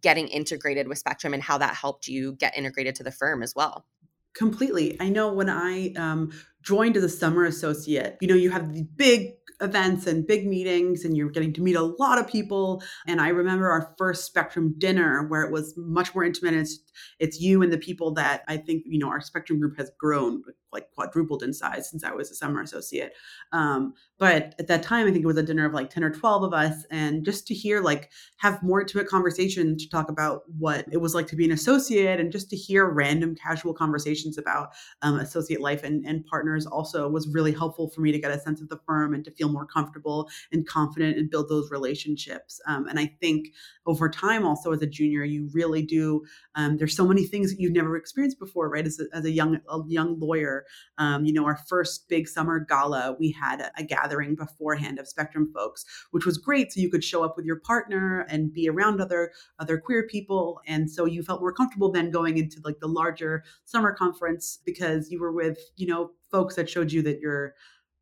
getting 0.00 0.28
integrated 0.28 0.88
with 0.88 0.98
Spectrum 0.98 1.34
and 1.34 1.42
how 1.42 1.58
that 1.58 1.74
helped 1.74 2.08
you 2.08 2.34
get 2.34 2.56
integrated 2.56 2.94
to 2.96 3.02
the 3.02 3.10
firm 3.10 3.42
as 3.42 3.54
well? 3.54 3.86
Completely. 4.32 4.96
I 5.00 5.08
know 5.08 5.32
when 5.32 5.50
I 5.50 5.92
um, 5.94 6.30
joined 6.62 6.96
as 6.96 7.04
a 7.04 7.08
summer 7.08 7.44
associate, 7.44 8.16
you 8.20 8.28
know, 8.28 8.34
you 8.34 8.50
have 8.50 8.74
the 8.74 8.82
big 8.96 9.32
events 9.60 10.06
and 10.06 10.26
big 10.26 10.46
meetings 10.46 11.04
and 11.04 11.16
you're 11.16 11.30
getting 11.30 11.52
to 11.52 11.62
meet 11.62 11.76
a 11.76 11.82
lot 11.82 12.18
of 12.18 12.26
people. 12.26 12.82
And 13.06 13.20
i 13.20 13.28
remember 13.28 13.70
our 13.70 13.94
first 13.98 14.24
spectrum 14.24 14.74
dinner 14.78 15.26
where 15.28 15.42
it 15.42 15.52
was 15.52 15.74
much 15.76 16.14
more 16.14 16.24
intimate. 16.24 16.54
It's, 16.54 16.78
it's 17.18 17.40
you 17.40 17.62
and 17.62 17.72
the 17.72 17.78
people 17.78 18.12
that 18.14 18.42
i 18.48 18.56
think 18.56 18.82
you 18.86 18.98
know 18.98 19.08
our 19.08 19.20
spectrum 19.20 19.60
group 19.60 19.76
has 19.76 19.90
grown 19.98 20.42
like 20.72 20.90
quadrupled 20.92 21.42
in 21.42 21.52
size 21.52 21.90
since 21.90 22.04
i 22.04 22.12
was 22.12 22.30
a 22.30 22.34
summer 22.34 22.60
associate 22.60 23.12
um, 23.52 23.94
but 24.18 24.54
at 24.58 24.66
that 24.66 24.82
time 24.82 25.06
i 25.06 25.10
think 25.10 25.22
it 25.22 25.26
was 25.26 25.36
a 25.36 25.42
dinner 25.42 25.66
of 25.66 25.72
like 25.72 25.90
10 25.90 26.04
or 26.04 26.10
12 26.10 26.42
of 26.42 26.52
us 26.52 26.84
and 26.90 27.24
just 27.24 27.46
to 27.46 27.54
hear 27.54 27.80
like 27.80 28.10
have 28.36 28.62
more 28.62 28.80
intimate 28.80 29.08
conversation 29.08 29.76
to 29.76 29.88
talk 29.88 30.08
about 30.08 30.42
what 30.58 30.86
it 30.92 30.98
was 30.98 31.14
like 31.14 31.26
to 31.26 31.36
be 31.36 31.44
an 31.44 31.52
associate 31.52 32.20
and 32.20 32.32
just 32.32 32.50
to 32.50 32.56
hear 32.56 32.88
random 32.88 33.34
casual 33.34 33.74
conversations 33.74 34.38
about 34.38 34.70
um, 35.02 35.18
associate 35.18 35.60
life 35.60 35.82
and, 35.82 36.04
and 36.06 36.24
partners 36.26 36.66
also 36.66 37.08
was 37.08 37.28
really 37.28 37.52
helpful 37.52 37.88
for 37.88 38.00
me 38.00 38.12
to 38.12 38.18
get 38.18 38.30
a 38.30 38.38
sense 38.40 38.60
of 38.60 38.68
the 38.68 38.78
firm 38.86 39.14
and 39.14 39.24
to 39.24 39.30
feel 39.30 39.48
more 39.48 39.66
comfortable 39.66 40.28
and 40.52 40.66
confident 40.66 41.16
and 41.18 41.30
build 41.30 41.48
those 41.48 41.70
relationships. 41.70 42.60
Um, 42.66 42.86
and 42.86 42.98
I 42.98 43.06
think 43.20 43.48
over 43.86 44.08
time, 44.08 44.46
also 44.46 44.72
as 44.72 44.82
a 44.82 44.86
junior, 44.86 45.24
you 45.24 45.48
really 45.52 45.82
do. 45.82 46.24
Um, 46.54 46.76
there's 46.76 46.96
so 46.96 47.06
many 47.06 47.24
things 47.24 47.50
that 47.50 47.60
you've 47.60 47.72
never 47.72 47.96
experienced 47.96 48.38
before, 48.38 48.68
right? 48.68 48.86
As 48.86 49.00
a, 49.00 49.16
as 49.16 49.24
a 49.24 49.30
young 49.30 49.60
a 49.68 49.80
young 49.88 50.18
lawyer, 50.18 50.59
um, 50.98 51.24
you 51.24 51.32
know, 51.32 51.44
our 51.44 51.56
first 51.68 52.08
big 52.08 52.28
summer 52.28 52.60
gala, 52.60 53.16
we 53.18 53.30
had 53.30 53.60
a, 53.60 53.70
a 53.78 53.82
gathering 53.82 54.34
beforehand 54.34 54.98
of 54.98 55.08
Spectrum 55.08 55.50
folks, 55.54 55.84
which 56.10 56.26
was 56.26 56.38
great. 56.38 56.72
So 56.72 56.80
you 56.80 56.90
could 56.90 57.04
show 57.04 57.24
up 57.24 57.36
with 57.36 57.46
your 57.46 57.60
partner 57.60 58.26
and 58.28 58.52
be 58.52 58.68
around 58.68 59.00
other 59.00 59.32
other 59.58 59.78
queer 59.78 60.06
people, 60.06 60.60
and 60.66 60.90
so 60.90 61.04
you 61.04 61.22
felt 61.22 61.40
more 61.40 61.52
comfortable 61.52 61.90
then 61.90 62.10
going 62.10 62.38
into 62.38 62.60
like 62.64 62.80
the 62.80 62.88
larger 62.88 63.44
summer 63.64 63.92
conference 63.92 64.58
because 64.64 65.10
you 65.10 65.20
were 65.20 65.32
with 65.32 65.58
you 65.76 65.86
know 65.86 66.10
folks 66.30 66.54
that 66.56 66.68
showed 66.68 66.92
you 66.92 67.02
that 67.02 67.20
you're 67.20 67.54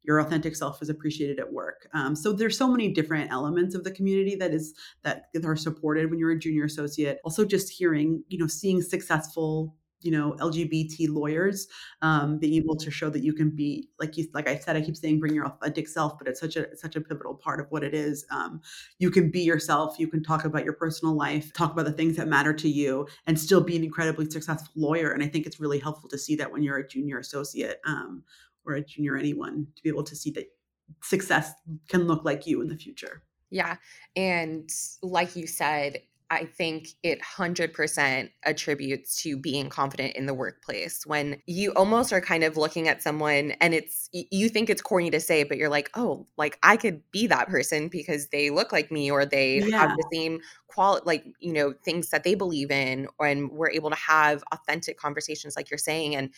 your 0.09 0.21
authentic 0.21 0.57
self 0.57 0.81
is 0.81 0.89
appreciated 0.89 1.39
at 1.39 1.53
work. 1.53 1.87
Um, 1.93 2.17
so 2.17 2.33
there's 2.33 2.57
so 2.57 2.67
many 2.67 2.89
different 2.89 3.31
elements 3.31 3.75
of 3.75 3.85
the 3.85 3.91
community 3.91 4.37
that 4.37 4.55
is 4.55 4.75
that 5.03 5.27
are 5.45 5.55
supported 5.55 6.11
when 6.11 6.19
you're 6.19 6.31
a 6.31 6.39
junior 6.39 6.65
associate. 6.65 7.19
Also, 7.25 7.45
just 7.45 7.69
hearing, 7.69 8.25
you 8.29 8.39
know, 8.39 8.47
seeing 8.47 8.81
successful 8.81 9.77
you 10.01 10.11
know 10.11 10.33
lgbt 10.41 11.09
lawyers 11.09 11.69
um, 12.03 12.39
being 12.39 12.55
able 12.55 12.77
to 12.77 12.91
show 12.91 13.11
that 13.11 13.23
you 13.23 13.33
can 13.33 13.51
be 13.51 13.89
like 13.99 14.17
you 14.17 14.27
like 14.35 14.49
i 14.49 14.57
said 14.57 14.77
i 14.77 14.81
keep 14.81 14.97
saying 14.97 15.19
bring 15.19 15.35
your 15.35 15.47
authentic 15.47 15.89
self 15.89 16.19
but 16.19 16.29
it's 16.29 16.41
such 16.41 16.57
a 16.57 16.77
such 16.77 16.97
a 16.97 17.01
pivotal 17.01 17.35
part 17.35 17.61
of 17.61 17.67
what 17.71 17.83
it 17.83 17.95
is 17.95 18.25
um, 18.31 18.61
you 18.99 19.11
can 19.11 19.31
be 19.31 19.41
yourself 19.41 19.99
you 19.99 20.09
can 20.09 20.23
talk 20.23 20.45
about 20.45 20.65
your 20.65 20.75
personal 20.75 21.15
life 21.15 21.53
talk 21.53 21.73
about 21.73 21.85
the 21.85 21.93
things 21.93 22.17
that 22.17 22.29
matter 22.29 22.53
to 22.53 22.69
you 22.69 23.07
and 23.27 23.39
still 23.39 23.61
be 23.61 23.77
an 23.77 23.85
incredibly 23.85 24.29
successful 24.29 24.73
lawyer 24.77 25.11
and 25.11 25.23
i 25.23 25.27
think 25.27 25.47
it's 25.47 25.61
really 25.61 25.79
helpful 25.79 26.09
to 26.09 26.19
see 26.19 26.37
that 26.37 26.53
when 26.53 26.63
you're 26.63 26.79
a 26.79 26.89
junior 26.89 27.19
associate 27.19 27.81
um, 27.87 28.23
or 28.65 28.75
a 28.75 28.85
junior 28.85 29.17
anyone 29.17 29.67
to 29.75 29.83
be 29.83 29.89
able 29.89 30.05
to 30.05 30.15
see 30.15 30.31
that 30.31 30.47
success 31.03 31.53
can 31.89 32.07
look 32.07 32.25
like 32.25 32.47
you 32.47 32.61
in 32.61 32.69
the 32.69 32.77
future. 32.77 33.23
Yeah. 33.51 33.77
And 34.15 34.69
like 35.03 35.37
you 35.37 35.47
said, 35.47 36.03
I 36.31 36.45
think 36.45 36.89
it 37.03 37.21
100% 37.23 38.31
attributes 38.45 39.23
to 39.23 39.39
being 39.39 39.71
confident 39.71 40.15
in 40.15 40.27
the 40.27 40.35
workplace 40.35 41.07
when 41.07 41.41
you 41.47 41.73
almost 41.73 42.13
are 42.13 42.21
kind 42.21 42.45
of 42.45 42.59
looking 42.59 42.87
at 42.87 43.03
someone 43.03 43.53
and 43.63 43.73
it's 43.73 44.11
you 44.13 44.51
think 44.51 44.69
it's 44.69 44.83
corny 44.83 45.11
to 45.11 45.21
say 45.21 45.43
but 45.43 45.57
you're 45.57 45.71
like, 45.71 45.91
"Oh, 45.95 46.27
like 46.37 46.59
I 46.63 46.77
could 46.77 47.03
be 47.13 47.27
that 47.29 47.49
person 47.49 47.89
because 47.89 48.29
they 48.29 48.51
look 48.51 48.73
like 48.73 48.93
me 48.93 49.11
or 49.11 49.25
they 49.25 49.61
yeah. 49.61 49.79
have 49.79 49.97
the 49.97 50.05
same 50.13 50.41
quality 50.67 51.05
like, 51.07 51.25
you 51.41 51.53
know, 51.53 51.73
things 51.83 52.11
that 52.11 52.25
they 52.25 52.35
believe 52.35 52.71
in 52.71 53.09
and 53.19 53.51
we're 53.51 53.71
able 53.71 53.91
to 53.91 53.97
have 53.97 54.45
authentic 54.53 54.99
conversations 54.99 55.57
like 55.57 55.71
you're 55.71 55.79
saying 55.79 56.15
and 56.15 56.31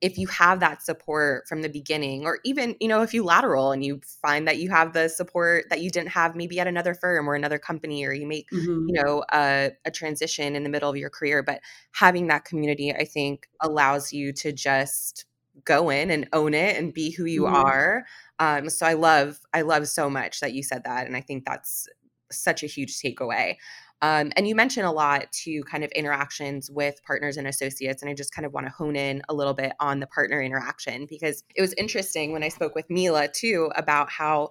if 0.00 0.18
you 0.18 0.26
have 0.26 0.60
that 0.60 0.82
support 0.82 1.46
from 1.48 1.62
the 1.62 1.68
beginning 1.68 2.24
or 2.24 2.38
even 2.44 2.76
you 2.80 2.88
know 2.88 3.02
if 3.02 3.14
you 3.14 3.24
lateral 3.24 3.72
and 3.72 3.84
you 3.84 4.00
find 4.22 4.46
that 4.46 4.58
you 4.58 4.68
have 4.68 4.92
the 4.92 5.08
support 5.08 5.64
that 5.70 5.80
you 5.80 5.90
didn't 5.90 6.10
have 6.10 6.36
maybe 6.36 6.60
at 6.60 6.66
another 6.66 6.94
firm 6.94 7.28
or 7.28 7.34
another 7.34 7.58
company 7.58 8.04
or 8.04 8.12
you 8.12 8.26
make 8.26 8.48
mm-hmm. 8.50 8.86
you 8.88 9.02
know 9.02 9.24
a, 9.32 9.70
a, 9.84 9.90
transition 9.90 10.56
in 10.56 10.62
the 10.62 10.68
middle 10.68 10.90
of 10.90 10.96
your 10.96 11.10
career 11.10 11.42
but 11.42 11.60
having 11.92 12.26
that 12.26 12.44
community 12.44 12.92
i 12.92 13.04
think 13.04 13.48
allows 13.60 14.12
you 14.12 14.32
to 14.32 14.52
just 14.52 15.26
go 15.64 15.88
in 15.88 16.10
and 16.10 16.28
own 16.32 16.52
it 16.52 16.76
and 16.76 16.92
be 16.92 17.10
who 17.10 17.24
you 17.24 17.42
mm-hmm. 17.42 17.54
are 17.54 18.04
um, 18.40 18.68
so 18.68 18.84
i 18.84 18.92
love 18.92 19.38
i 19.52 19.62
love 19.62 19.86
so 19.88 20.10
much 20.10 20.40
that 20.40 20.52
you 20.52 20.62
said 20.62 20.82
that 20.84 21.06
and 21.06 21.16
i 21.16 21.20
think 21.20 21.44
that's 21.44 21.88
such 22.30 22.62
a 22.62 22.66
huge 22.66 22.98
takeaway 22.98 23.54
um, 24.02 24.32
and 24.36 24.46
you 24.46 24.54
mentioned 24.54 24.86
a 24.86 24.90
lot 24.90 25.30
to 25.44 25.62
kind 25.62 25.84
of 25.84 25.90
interactions 25.92 26.70
with 26.70 27.02
partners 27.06 27.36
and 27.36 27.46
associates. 27.46 28.02
And 28.02 28.10
I 28.10 28.14
just 28.14 28.34
kind 28.34 28.44
of 28.44 28.52
want 28.52 28.66
to 28.66 28.72
hone 28.72 28.96
in 28.96 29.22
a 29.28 29.34
little 29.34 29.54
bit 29.54 29.72
on 29.80 30.00
the 30.00 30.06
partner 30.06 30.42
interaction 30.42 31.06
because 31.08 31.42
it 31.54 31.60
was 31.60 31.72
interesting 31.74 32.32
when 32.32 32.42
I 32.42 32.48
spoke 32.48 32.74
with 32.74 32.90
Mila 32.90 33.28
too 33.28 33.70
about 33.76 34.10
how 34.10 34.50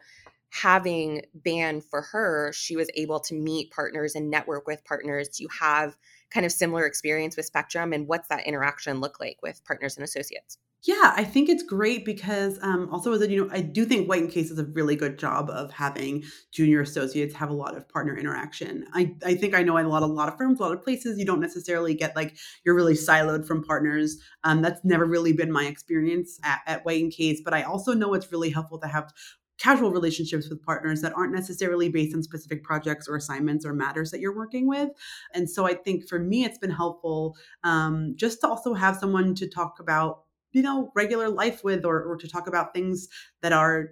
having 0.50 1.24
BAN 1.34 1.82
for 1.82 2.02
her, 2.02 2.52
she 2.54 2.76
was 2.76 2.90
able 2.96 3.20
to 3.20 3.34
meet 3.34 3.72
partners 3.72 4.16
and 4.16 4.30
network 4.30 4.68
with 4.68 4.84
partners 4.86 5.30
do 5.30 5.44
you 5.44 5.50
have 5.60 5.96
kind 6.30 6.46
of 6.46 6.52
similar 6.52 6.86
experience 6.86 7.38
with 7.38 7.46
Spectrum. 7.46 7.94
And 7.94 8.08
what's 8.08 8.28
that 8.30 8.48
interaction 8.48 9.02
look 9.02 9.20
like 9.20 9.38
with 9.44 9.64
partners 9.66 9.98
and 9.98 10.04
associates? 10.04 10.58
Yeah, 10.86 11.14
I 11.16 11.24
think 11.24 11.48
it's 11.48 11.64
great 11.64 12.04
because 12.04 12.60
um, 12.62 12.90
also 12.92 13.14
as 13.14 13.22
a, 13.22 13.32
you 13.32 13.42
know, 13.42 13.50
I 13.54 13.62
do 13.62 13.86
think 13.86 14.10
White 14.10 14.22
and 14.22 14.30
Case 14.32 14.50
does 14.50 14.60
a 14.60 14.66
really 14.66 14.98
good 14.98 15.18
job 15.18 15.50
of 15.50 15.72
having 15.72 16.26
junior 16.52 16.82
associates 16.82 17.34
have 17.36 17.50
a 17.50 17.54
lot 17.54 17.78
of 17.78 17.88
partner 17.88 18.18
interaction. 18.18 18.86
I, 18.94 19.16
I 19.26 19.36
think 19.36 19.56
I 19.56 19.64
know 19.64 19.80
a 19.80 19.88
lot, 19.88 20.04
a 20.04 20.08
lot 20.08 20.28
of 20.28 20.38
firms, 20.38 20.60
a 20.60 20.64
lot 20.64 20.74
of 20.74 20.84
places, 20.84 21.18
you 21.18 21.26
don't 21.26 21.40
necessarily 21.40 21.94
get 21.94 22.18
like 22.18 22.36
you're 22.66 22.76
really 22.76 22.96
siloed 22.96 23.48
from 23.48 23.64
partners. 23.64 24.18
Um, 24.44 24.62
that's 24.62 24.84
never 24.84 25.06
really 25.06 25.32
been 25.32 25.54
my 25.54 25.68
experience 25.68 26.38
at, 26.44 26.60
at 26.68 26.86
White 26.86 27.02
and 27.02 27.14
Case, 27.14 27.40
but 27.42 27.54
I 27.54 27.64
also 27.64 27.94
know 27.94 28.14
it's 28.14 28.30
really 28.34 28.50
helpful 28.50 28.80
to 28.80 28.88
have 28.88 29.14
casual 29.58 29.92
relationships 29.92 30.50
with 30.50 30.62
partners 30.66 31.00
that 31.00 31.14
aren't 31.16 31.34
necessarily 31.34 31.88
based 31.88 32.14
on 32.14 32.24
specific 32.24 32.62
projects 32.62 33.08
or 33.08 33.16
assignments 33.16 33.66
or 33.66 33.72
matters 33.74 34.12
that 34.12 34.20
you're 34.20 34.36
working 34.36 34.68
with. 34.68 34.90
And 35.34 35.50
so 35.50 35.66
I 35.66 35.76
think 35.76 36.10
for 36.10 36.20
me, 36.20 36.44
it's 36.44 36.58
been 36.58 36.72
helpful 36.72 37.38
um, 37.64 38.16
just 38.18 38.42
to 38.42 38.50
also 38.50 38.74
have 38.74 38.98
someone 38.98 39.34
to 39.36 39.48
talk 39.48 39.78
about 39.80 40.24
you 40.54 40.62
know 40.62 40.92
regular 40.96 41.30
life 41.30 41.64
with 41.64 41.86
or, 41.86 42.02
or 42.04 42.16
to 42.18 42.28
talk 42.28 42.48
about 42.48 42.74
things 42.74 43.10
that 43.42 43.52
are 43.52 43.92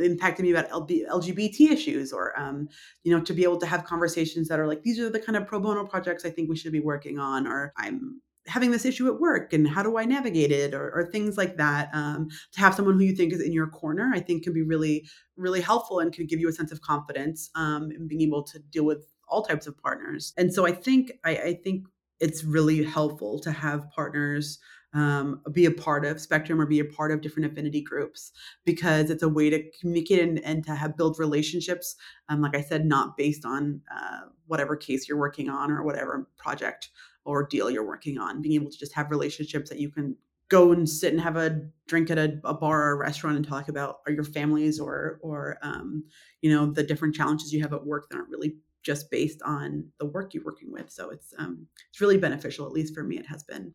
impacting 0.00 0.40
me 0.40 0.50
about 0.50 0.70
lgbt 0.70 1.60
issues 1.70 2.12
or 2.12 2.38
um, 2.40 2.68
you 3.02 3.14
know 3.14 3.22
to 3.22 3.34
be 3.34 3.42
able 3.42 3.58
to 3.58 3.66
have 3.66 3.84
conversations 3.84 4.48
that 4.48 4.58
are 4.58 4.66
like 4.66 4.82
these 4.82 4.98
are 4.98 5.10
the 5.10 5.20
kind 5.20 5.36
of 5.36 5.46
pro 5.46 5.60
bono 5.60 5.84
projects 5.84 6.24
i 6.24 6.30
think 6.30 6.48
we 6.48 6.56
should 6.56 6.72
be 6.72 6.80
working 6.80 7.18
on 7.18 7.46
or 7.46 7.72
i'm 7.76 8.20
having 8.46 8.70
this 8.70 8.86
issue 8.86 9.06
at 9.08 9.20
work 9.20 9.52
and 9.52 9.68
how 9.68 9.82
do 9.82 9.98
i 9.98 10.06
navigate 10.06 10.50
it? 10.50 10.72
or, 10.72 10.90
or 10.94 11.10
things 11.10 11.36
like 11.36 11.58
that 11.58 11.90
um, 11.92 12.28
to 12.50 12.60
have 12.60 12.74
someone 12.74 12.94
who 12.94 13.04
you 13.04 13.14
think 13.14 13.32
is 13.32 13.42
in 13.42 13.52
your 13.52 13.66
corner 13.66 14.10
i 14.14 14.20
think 14.20 14.44
can 14.44 14.54
be 14.54 14.62
really 14.62 15.06
really 15.36 15.60
helpful 15.60 15.98
and 15.98 16.12
can 16.12 16.26
give 16.26 16.40
you 16.40 16.48
a 16.48 16.52
sense 16.52 16.72
of 16.72 16.80
confidence 16.80 17.50
um, 17.54 17.90
in 17.90 18.08
being 18.08 18.22
able 18.22 18.42
to 18.42 18.58
deal 18.58 18.84
with 18.84 19.04
all 19.28 19.42
types 19.42 19.66
of 19.66 19.76
partners. 19.76 20.32
And 20.36 20.52
so 20.54 20.66
i 20.66 20.72
think 20.72 21.12
I, 21.24 21.30
I 21.36 21.54
think 21.62 21.86
it's 22.20 22.44
really 22.44 22.82
helpful 22.82 23.38
to 23.40 23.52
have 23.52 23.90
partners 23.90 24.58
um, 24.94 25.42
be 25.52 25.66
a 25.66 25.70
part 25.70 26.04
of 26.04 26.20
spectrum 26.20 26.60
or 26.60 26.66
be 26.66 26.80
a 26.80 26.84
part 26.84 27.12
of 27.12 27.20
different 27.20 27.50
affinity 27.50 27.82
groups 27.82 28.32
because 28.64 29.10
it's 29.10 29.22
a 29.22 29.28
way 29.28 29.50
to 29.50 29.62
communicate 29.80 30.20
and, 30.20 30.38
and 30.40 30.64
to 30.64 30.74
have 30.74 30.96
build 30.96 31.18
relationships 31.18 31.94
um, 32.28 32.40
like 32.40 32.56
i 32.56 32.62
said 32.62 32.86
not 32.86 33.16
based 33.16 33.44
on 33.44 33.80
uh, 33.94 34.20
whatever 34.46 34.76
case 34.76 35.08
you're 35.08 35.18
working 35.18 35.48
on 35.48 35.70
or 35.70 35.82
whatever 35.82 36.26
project 36.38 36.90
or 37.28 37.46
deal 37.46 37.70
you're 37.70 37.86
working 37.86 38.18
on. 38.18 38.40
Being 38.42 38.54
able 38.54 38.70
to 38.70 38.78
just 38.78 38.94
have 38.94 39.10
relationships 39.10 39.68
that 39.68 39.78
you 39.78 39.90
can 39.90 40.16
go 40.48 40.72
and 40.72 40.88
sit 40.88 41.12
and 41.12 41.20
have 41.20 41.36
a 41.36 41.60
drink 41.86 42.10
at 42.10 42.18
a, 42.18 42.40
a 42.42 42.54
bar 42.54 42.84
or 42.84 42.92
a 42.92 42.96
restaurant 42.96 43.36
and 43.36 43.46
talk 43.46 43.68
about 43.68 43.96
or 44.06 44.12
your 44.12 44.24
families 44.24 44.80
or 44.80 45.20
or 45.22 45.58
um, 45.62 46.04
you 46.40 46.50
know 46.50 46.72
the 46.72 46.82
different 46.82 47.14
challenges 47.14 47.52
you 47.52 47.60
have 47.62 47.74
at 47.74 47.86
work 47.86 48.08
that 48.08 48.16
aren't 48.16 48.30
really 48.30 48.56
just 48.82 49.10
based 49.10 49.42
on 49.42 49.86
the 49.98 50.06
work 50.06 50.32
you're 50.32 50.44
working 50.44 50.72
with. 50.72 50.90
So 50.90 51.10
it's 51.10 51.34
um, 51.38 51.66
it's 51.90 52.00
really 52.00 52.16
beneficial 52.16 52.66
at 52.66 52.72
least 52.72 52.94
for 52.94 53.04
me 53.04 53.18
it 53.18 53.26
has 53.26 53.44
been 53.44 53.74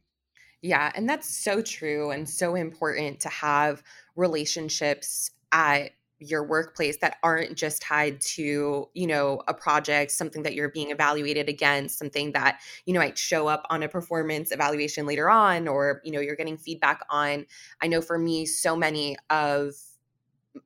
yeah, 0.64 0.94
and 0.96 1.10
that's 1.10 1.28
so 1.28 1.62
true 1.62 2.10
and 2.12 2.28
so 2.28 2.56
important 2.56 3.20
to 3.20 3.30
have 3.30 3.84
relationships 4.16 5.30
at 5.52 5.92
your 6.20 6.48
workplace 6.48 6.98
that 7.02 7.18
aren't 7.22 7.58
just 7.58 7.82
tied 7.82 8.22
to 8.22 8.88
you 8.94 9.06
know 9.06 9.42
a 9.50 9.54
project 9.54 10.10
something 10.10 10.44
that 10.44 10.54
you're 10.54 10.70
being 10.70 10.90
evaluated 10.90 11.50
against 11.50 12.00
something 12.00 12.32
that 12.32 12.62
you 12.86 12.94
know 12.94 13.02
might 13.02 13.18
show 13.18 13.48
up 13.48 13.66
on 13.70 13.84
a 13.84 13.90
performance 13.90 14.54
evaluation 14.54 15.06
later 15.06 15.30
on 15.30 15.68
or 15.68 16.00
you 16.06 16.14
know 16.14 16.22
you're 16.22 16.38
getting 16.38 16.58
feedback 16.58 17.02
on. 17.10 17.46
I 17.82 17.88
know 17.88 18.02
for 18.02 18.18
me 18.18 18.46
so 18.46 18.74
many 18.78 19.18
of 19.30 19.74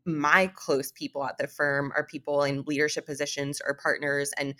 my 0.06 0.48
close 0.54 0.92
people 0.92 1.26
at 1.26 1.40
the 1.40 1.48
firm 1.48 1.92
are 1.96 2.06
people 2.06 2.44
in 2.44 2.64
leadership 2.68 3.08
positions 3.08 3.62
or 3.66 3.74
partners 3.74 4.32
and 4.38 4.54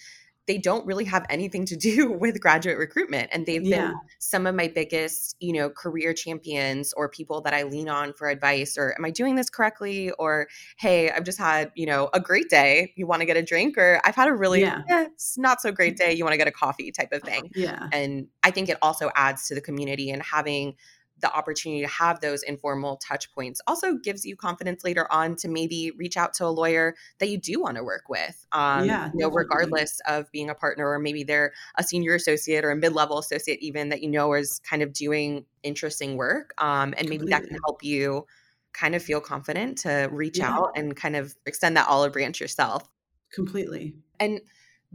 they 0.48 0.58
don't 0.58 0.86
really 0.86 1.06
have 1.06 1.26
anything 1.30 1.66
to 1.66 1.76
do 1.76 2.12
with 2.20 2.40
graduate 2.42 2.78
recruitment 2.78 3.30
and 3.32 3.46
they've 3.46 3.64
yeah. 3.64 3.88
been 3.88 3.96
some 4.20 4.48
of 4.48 4.56
my 4.56 4.68
biggest 4.68 5.36
you 5.40 5.54
know 5.54 5.70
career 5.70 6.14
champions 6.14 6.94
or 6.94 7.10
people 7.10 7.42
that 7.42 7.54
i 7.54 7.64
lean 7.64 7.90
on 7.90 8.14
for 8.14 8.30
advice 8.30 8.78
or 8.78 8.96
am 8.98 9.06
i 9.06 9.12
doing 9.12 9.36
this 9.36 9.50
correctly? 9.50 10.12
or 10.18 10.48
hey 10.78 11.12
i've 11.12 11.24
just 11.24 11.38
had 11.38 11.72
you 11.76 11.86
know 11.86 12.10
a 12.14 12.20
great 12.20 12.50
day. 12.50 12.94
You 12.96 13.06
want 13.08 13.22
to 13.22 13.26
get 13.26 13.38
a 13.38 13.42
drink? 13.42 13.78
or 13.78 14.02
i've 14.04 14.16
had 14.16 14.28
a 14.28 14.34
really 14.34 14.62
yeah. 14.62 14.82
eh, 14.90 15.08
not 15.38 15.62
so 15.62 15.72
great 15.72 15.98
day. 15.98 16.14
You 16.14 16.24
want 16.24 16.34
to 16.34 16.38
get 16.38 16.48
a 16.48 16.52
coffee? 16.52 16.92
type 16.92 17.12
of 17.12 17.22
thing. 17.22 17.52
yeah. 17.56 17.88
And 17.92 18.28
i 18.44 18.52
think 18.52 18.70
it 18.70 18.78
also 18.82 19.12
adds 19.16 19.48
to 19.48 19.56
the 19.56 19.62
community 19.62 20.10
and 20.10 20.22
having 20.22 20.76
the 21.20 21.32
opportunity 21.34 21.82
to 21.82 21.88
have 21.88 22.20
those 22.20 22.44
informal 22.44 22.98
touch 22.98 23.32
points 23.32 23.60
also 23.68 23.96
gives 23.96 24.26
you 24.26 24.36
confidence 24.36 24.84
later 24.84 25.12
on 25.12 25.36
to 25.38 25.48
maybe 25.48 25.92
reach 25.98 26.18
out 26.18 26.34
to 26.36 26.46
a 26.46 26.48
lawyer 26.48 26.96
that 27.20 27.30
you 27.30 27.38
do 27.38 27.62
want 27.62 27.78
to 27.78 27.84
work 27.84 28.10
with. 28.10 28.46
Um, 28.52 28.86
yeah, 28.86 29.08
you 29.14 29.20
know, 29.20 29.30
regardless 29.30 30.00
of 30.08 30.32
being 30.32 30.50
a 30.50 30.56
partner 30.56 30.88
or 30.88 31.00
maybe 31.00 31.24
they're 31.24 31.54
a 31.76 31.84
senior 31.84 32.16
associate 32.16 32.64
or 32.64 32.72
a 32.72 32.76
mid-level 32.76 33.18
associate 33.18 33.60
even 33.62 33.90
that 33.90 34.02
you 34.02 34.10
know 34.10 34.34
is 34.34 34.60
kind 34.60 34.84
of 34.84 34.94
doing 34.94 35.46
interesting 35.64 36.18
work. 36.18 36.54
Um, 36.60 36.94
and 36.98 37.10
maybe 37.10 37.26
that 37.28 37.44
can 37.48 37.58
help 37.66 37.84
you 37.84 38.26
kind 38.74 38.94
of 38.94 39.02
feel 39.02 39.20
confident 39.20 39.80
to 39.80 40.08
reach 40.12 40.38
yeah. 40.38 40.52
out 40.54 40.72
and 40.76 40.96
kind 40.96 41.16
of 41.16 41.36
extend 41.46 41.78
that 41.78 41.88
olive 41.88 42.14
branch 42.14 42.40
yourself. 42.40 42.88
Completely. 43.34 43.96
And 44.20 44.42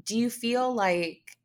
do 0.05 0.17
you 0.17 0.31
feel 0.31 0.73
like 0.73 1.37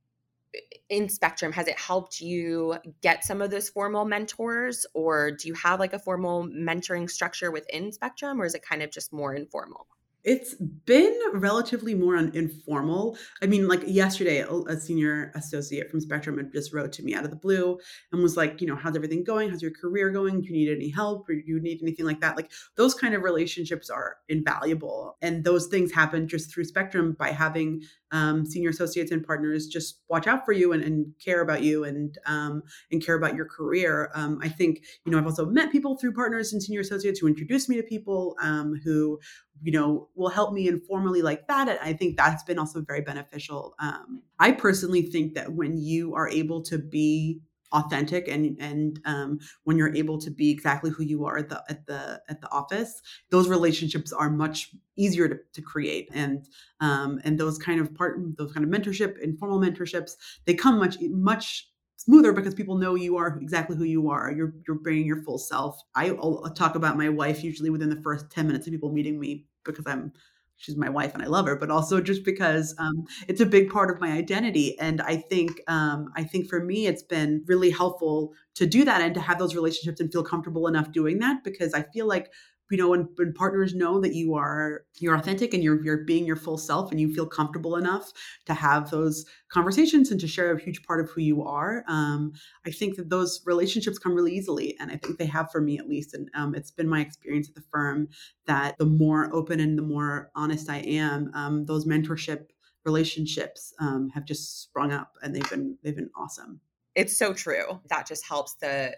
in 0.89 1.09
spectrum 1.09 1.51
has 1.51 1.67
it 1.67 1.77
helped 1.77 2.21
you 2.21 2.75
get 3.01 3.23
some 3.23 3.41
of 3.41 3.51
those 3.51 3.69
formal 3.69 4.05
mentors 4.05 4.85
or 4.93 5.31
do 5.31 5.47
you 5.47 5.53
have 5.53 5.79
like 5.79 5.93
a 5.93 5.99
formal 5.99 6.47
mentoring 6.47 7.09
structure 7.09 7.51
within 7.51 7.91
spectrum 7.91 8.41
or 8.41 8.45
is 8.45 8.55
it 8.55 8.61
kind 8.63 8.81
of 8.81 8.91
just 8.91 9.11
more 9.11 9.33
informal 9.33 9.87
it's 10.27 10.55
been 10.55 11.17
relatively 11.35 11.95
more 11.95 12.17
informal. 12.17 13.17
I 13.41 13.45
mean, 13.45 13.69
like 13.69 13.81
yesterday, 13.87 14.41
a 14.41 14.77
senior 14.77 15.31
associate 15.35 15.89
from 15.89 16.01
Spectrum 16.01 16.37
had 16.37 16.51
just 16.51 16.73
wrote 16.73 16.91
to 16.93 17.03
me 17.03 17.15
out 17.15 17.23
of 17.23 17.29
the 17.29 17.37
blue 17.37 17.79
and 18.11 18.21
was 18.21 18.35
like, 18.35 18.59
you 18.59 18.67
know, 18.67 18.75
how's 18.75 18.97
everything 18.97 19.23
going? 19.23 19.49
How's 19.49 19.61
your 19.61 19.71
career 19.71 20.09
going? 20.09 20.41
Do 20.41 20.47
you 20.47 20.51
need 20.53 20.69
any 20.69 20.89
help 20.89 21.29
or 21.29 21.33
do 21.35 21.41
you 21.45 21.61
need 21.61 21.79
anything 21.81 22.05
like 22.05 22.19
that? 22.19 22.35
Like 22.35 22.51
those 22.75 22.93
kind 22.93 23.15
of 23.15 23.21
relationships 23.21 23.89
are 23.89 24.17
invaluable. 24.27 25.15
And 25.21 25.45
those 25.45 25.67
things 25.67 25.93
happen 25.93 26.27
just 26.27 26.53
through 26.53 26.65
Spectrum 26.65 27.15
by 27.17 27.31
having 27.31 27.83
um, 28.11 28.45
senior 28.45 28.69
associates 28.69 29.11
and 29.11 29.25
partners 29.25 29.67
just 29.67 30.01
watch 30.09 30.27
out 30.27 30.45
for 30.45 30.51
you 30.51 30.71
and, 30.71 30.83
and 30.83 31.13
care 31.23 31.41
about 31.41 31.61
you 31.61 31.83
and 31.83 32.17
um, 32.25 32.63
and 32.91 33.05
care 33.05 33.15
about 33.15 33.35
your 33.35 33.45
career. 33.45 34.09
Um, 34.13 34.39
I 34.41 34.49
think 34.49 34.83
you 35.05 35.11
know 35.11 35.17
I've 35.17 35.25
also 35.25 35.45
met 35.45 35.71
people 35.71 35.97
through 35.97 36.13
partners 36.13 36.53
and 36.53 36.61
senior 36.61 36.81
associates 36.81 37.19
who 37.19 37.27
introduced 37.27 37.69
me 37.69 37.75
to 37.77 37.83
people 37.83 38.35
um, 38.41 38.79
who 38.83 39.19
you 39.61 39.71
know 39.71 40.07
will 40.17 40.29
help 40.29 40.53
me 40.53 40.67
informally 40.67 41.21
like 41.21 41.47
that. 41.47 41.69
And 41.69 41.79
I 41.79 41.93
think 41.93 42.17
that's 42.17 42.43
been 42.43 42.59
also 42.59 42.81
very 42.81 43.01
beneficial. 43.01 43.75
Um, 43.79 44.21
I 44.39 44.51
personally 44.51 45.03
think 45.03 45.35
that 45.35 45.53
when 45.53 45.77
you 45.77 46.15
are 46.15 46.27
able 46.29 46.61
to 46.63 46.77
be 46.77 47.41
authentic 47.73 48.27
and 48.27 48.57
and 48.59 48.99
um, 49.05 49.39
when 49.63 49.77
you're 49.77 49.93
able 49.93 50.17
to 50.17 50.31
be 50.31 50.49
exactly 50.49 50.89
who 50.89 51.03
you 51.03 51.25
are 51.25 51.37
at 51.37 51.49
the 51.49 51.61
at 51.69 51.85
the 51.85 52.21
at 52.29 52.39
the 52.41 52.49
office 52.51 53.01
those 53.29 53.49
relationships 53.49 54.13
are 54.13 54.29
much 54.29 54.71
easier 54.95 55.27
to, 55.27 55.37
to 55.53 55.61
create 55.61 56.09
and 56.13 56.45
um, 56.79 57.19
and 57.23 57.37
those 57.37 57.57
kind 57.57 57.81
of 57.81 57.93
part 57.93 58.19
those 58.37 58.53
kind 58.53 58.65
of 58.65 58.71
mentorship 58.71 59.19
informal 59.19 59.59
mentorships 59.59 60.11
they 60.45 60.53
come 60.53 60.79
much 60.79 60.97
much 61.01 61.69
smoother 61.97 62.31
because 62.31 62.53
people 62.53 62.77
know 62.77 62.95
you 62.95 63.17
are 63.17 63.37
exactly 63.41 63.75
who 63.75 63.83
you 63.83 64.09
are 64.09 64.31
you're 64.31 64.53
you're 64.65 64.77
bringing 64.77 65.05
your 65.05 65.21
full 65.23 65.37
self 65.37 65.81
i 65.95 66.09
talk 66.55 66.75
about 66.75 66.97
my 66.97 67.09
wife 67.09 67.43
usually 67.43 67.69
within 67.69 67.89
the 67.89 68.01
first 68.01 68.29
10 68.29 68.47
minutes 68.47 68.65
of 68.67 68.71
people 68.71 68.91
meeting 68.91 69.19
me 69.19 69.45
because 69.73 69.87
i'm 69.87 70.11
she's 70.57 70.75
my 70.75 70.89
wife 70.89 71.13
and 71.13 71.23
I 71.23 71.27
love 71.27 71.45
her, 71.45 71.55
but 71.55 71.71
also 71.71 72.01
just 72.01 72.25
because 72.25 72.75
um, 72.77 73.05
it's 73.27 73.41
a 73.41 73.45
big 73.45 73.69
part 73.69 73.89
of 73.89 74.01
my 74.01 74.11
identity. 74.11 74.77
And 74.79 75.01
I 75.01 75.17
think 75.17 75.61
um, 75.67 76.11
I 76.15 76.23
think 76.23 76.49
for 76.49 76.63
me, 76.63 76.87
it's 76.87 77.03
been 77.03 77.43
really 77.47 77.69
helpful 77.69 78.33
to 78.55 78.65
do 78.65 78.83
that 78.83 79.01
and 79.01 79.13
to 79.13 79.21
have 79.21 79.39
those 79.39 79.55
relationships 79.55 80.01
and 80.01 80.11
feel 80.11 80.23
comfortable 80.23 80.67
enough 80.67 80.91
doing 80.91 81.19
that 81.19 81.43
because 81.43 81.73
I 81.73 81.83
feel 81.83 82.07
like 82.07 82.31
you 82.69 82.77
know 82.77 82.89
when, 82.89 83.07
when 83.15 83.33
partners 83.33 83.73
know 83.73 83.99
that 84.01 84.13
you 84.13 84.35
are 84.35 84.83
you're 84.99 85.15
authentic 85.15 85.53
and 85.53 85.63
you're 85.63 85.83
you're 85.83 86.03
being 86.03 86.25
your 86.25 86.35
full 86.35 86.57
self 86.57 86.91
and 86.91 86.99
you 86.99 87.13
feel 87.13 87.25
comfortable 87.25 87.75
enough 87.75 88.11
to 88.45 88.53
have 88.53 88.89
those 88.89 89.25
conversations 89.49 90.11
and 90.11 90.19
to 90.19 90.27
share 90.27 90.51
a 90.51 90.61
huge 90.61 90.83
part 90.83 90.99
of 90.99 91.09
who 91.09 91.21
you 91.21 91.43
are 91.43 91.83
um, 91.87 92.33
i 92.65 92.71
think 92.71 92.95
that 92.95 93.09
those 93.09 93.41
relationships 93.45 93.97
come 93.97 94.13
really 94.13 94.35
easily. 94.35 94.75
And 94.79 94.91
i 94.91 94.97
think 94.97 95.17
they 95.17 95.25
have 95.25 95.51
for 95.51 95.61
me 95.61 95.77
at 95.77 95.87
least. 95.87 96.13
And 96.13 96.29
um, 96.35 96.55
it's 96.55 96.71
been 96.71 96.89
my 96.89 97.01
experience 97.01 97.49
at 97.49 97.55
the 97.55 97.63
firm 97.71 98.09
that 98.45 98.77
the 98.77 98.85
more 98.85 99.33
open 99.33 99.59
and 99.59 99.77
the 99.77 99.83
more 99.83 100.31
honest 100.35 100.69
i 100.69 100.77
am 100.77 101.31
um, 101.33 101.65
those 101.65 101.85
mentorship 101.85 102.47
relationships 102.87 103.73
um, 103.79 104.09
have 104.13 104.25
just 104.25 104.63
sprung 104.63 104.91
up 104.91 105.17
and 105.21 105.35
they've 105.35 105.49
been 105.49 105.77
they've 105.83 105.95
been 105.95 106.09
awesome. 106.15 106.61
It's 106.95 107.15
so 107.15 107.33
true. 107.33 107.79
That 107.89 108.07
just 108.07 108.25
helps 108.25 108.55
the 108.55 108.95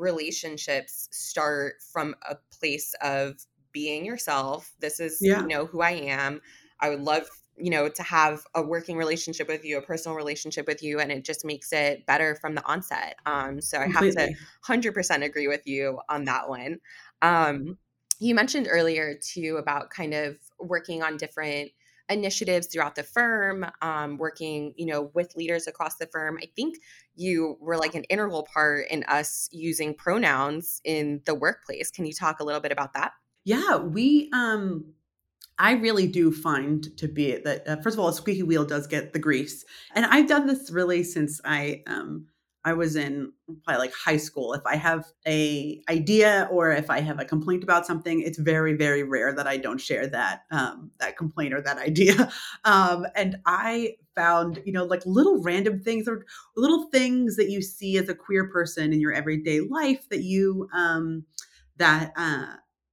relationships 0.00 1.08
start 1.12 1.74
from 1.92 2.14
a 2.28 2.36
place 2.58 2.94
of 3.02 3.34
being 3.72 4.04
yourself. 4.04 4.74
This 4.80 4.98
is, 4.98 5.18
yeah. 5.20 5.42
you 5.42 5.46
know, 5.46 5.66
who 5.66 5.80
I 5.80 5.92
am. 5.92 6.40
I 6.80 6.88
would 6.88 7.02
love, 7.02 7.28
you 7.56 7.70
know, 7.70 7.88
to 7.88 8.02
have 8.02 8.44
a 8.54 8.62
working 8.62 8.96
relationship 8.96 9.46
with 9.46 9.64
you, 9.64 9.78
a 9.78 9.82
personal 9.82 10.16
relationship 10.16 10.66
with 10.66 10.82
you, 10.82 10.98
and 10.98 11.12
it 11.12 11.24
just 11.24 11.44
makes 11.44 11.72
it 11.72 12.06
better 12.06 12.34
from 12.34 12.54
the 12.54 12.66
onset. 12.66 13.16
Um, 13.26 13.60
so 13.60 13.82
Completely. 13.82 14.16
I 14.16 14.20
have 14.22 14.30
to 14.30 14.36
hundred 14.62 14.94
percent 14.94 15.22
agree 15.22 15.46
with 15.46 15.66
you 15.66 16.00
on 16.08 16.24
that 16.24 16.48
one. 16.48 16.78
Um, 17.22 17.78
you 18.18 18.34
mentioned 18.34 18.68
earlier 18.70 19.14
too 19.14 19.56
about 19.58 19.90
kind 19.90 20.14
of 20.14 20.36
working 20.58 21.02
on 21.02 21.16
different 21.16 21.70
initiatives 22.10 22.66
throughout 22.66 22.96
the 22.96 23.02
firm, 23.02 23.64
um, 23.80 24.18
working, 24.18 24.74
you 24.76 24.86
know, 24.86 25.10
with 25.14 25.34
leaders 25.36 25.66
across 25.66 25.96
the 25.96 26.06
firm. 26.06 26.38
I 26.42 26.46
think 26.56 26.76
you 27.14 27.56
were 27.60 27.76
like 27.76 27.94
an 27.94 28.04
integral 28.04 28.46
part 28.52 28.86
in 28.90 29.04
us 29.04 29.48
using 29.52 29.94
pronouns 29.94 30.80
in 30.84 31.22
the 31.24 31.34
workplace. 31.34 31.90
Can 31.90 32.04
you 32.04 32.12
talk 32.12 32.40
a 32.40 32.44
little 32.44 32.60
bit 32.60 32.72
about 32.72 32.94
that? 32.94 33.12
Yeah, 33.44 33.76
we 33.76 34.28
um 34.32 34.92
I 35.58 35.72
really 35.72 36.06
do 36.06 36.32
find 36.32 36.96
to 36.96 37.06
be 37.06 37.36
that 37.36 37.68
uh, 37.68 37.76
first 37.76 37.94
of 37.94 38.00
all, 38.00 38.08
a 38.08 38.14
squeaky 38.14 38.42
wheel 38.42 38.64
does 38.64 38.86
get 38.86 39.12
the 39.12 39.18
grease, 39.18 39.64
and 39.94 40.06
I've 40.06 40.26
done 40.26 40.46
this 40.46 40.70
really 40.70 41.02
since 41.04 41.40
I 41.44 41.82
um, 41.86 42.26
I 42.64 42.74
was 42.74 42.94
in 42.96 43.32
probably 43.64 43.80
like 43.80 43.94
high 43.94 44.18
school. 44.18 44.52
If 44.52 44.62
I 44.66 44.76
have 44.76 45.06
a 45.26 45.82
idea 45.88 46.48
or 46.50 46.72
if 46.72 46.90
I 46.90 47.00
have 47.00 47.18
a 47.18 47.24
complaint 47.24 47.62
about 47.62 47.86
something, 47.86 48.20
it's 48.20 48.38
very 48.38 48.74
very 48.74 49.02
rare 49.02 49.32
that 49.34 49.46
I 49.46 49.56
don't 49.56 49.80
share 49.80 50.06
that 50.08 50.42
um, 50.50 50.90
that 50.98 51.16
complaint 51.16 51.54
or 51.54 51.62
that 51.62 51.78
idea. 51.90 52.30
Um, 52.64 53.06
and 53.16 53.36
I 53.46 53.96
found 54.14 54.60
you 54.66 54.72
know 54.72 54.84
like 54.84 55.02
little 55.06 55.42
random 55.42 55.80
things 55.80 56.06
or 56.06 56.26
little 56.56 56.88
things 56.90 57.36
that 57.36 57.50
you 57.50 57.62
see 57.62 57.96
as 57.96 58.08
a 58.08 58.14
queer 58.14 58.48
person 58.50 58.92
in 58.92 59.00
your 59.00 59.12
everyday 59.12 59.60
life 59.60 60.08
that 60.10 60.22
you 60.22 60.68
um, 60.74 61.24
that 61.76 62.12
uh, 62.16 62.46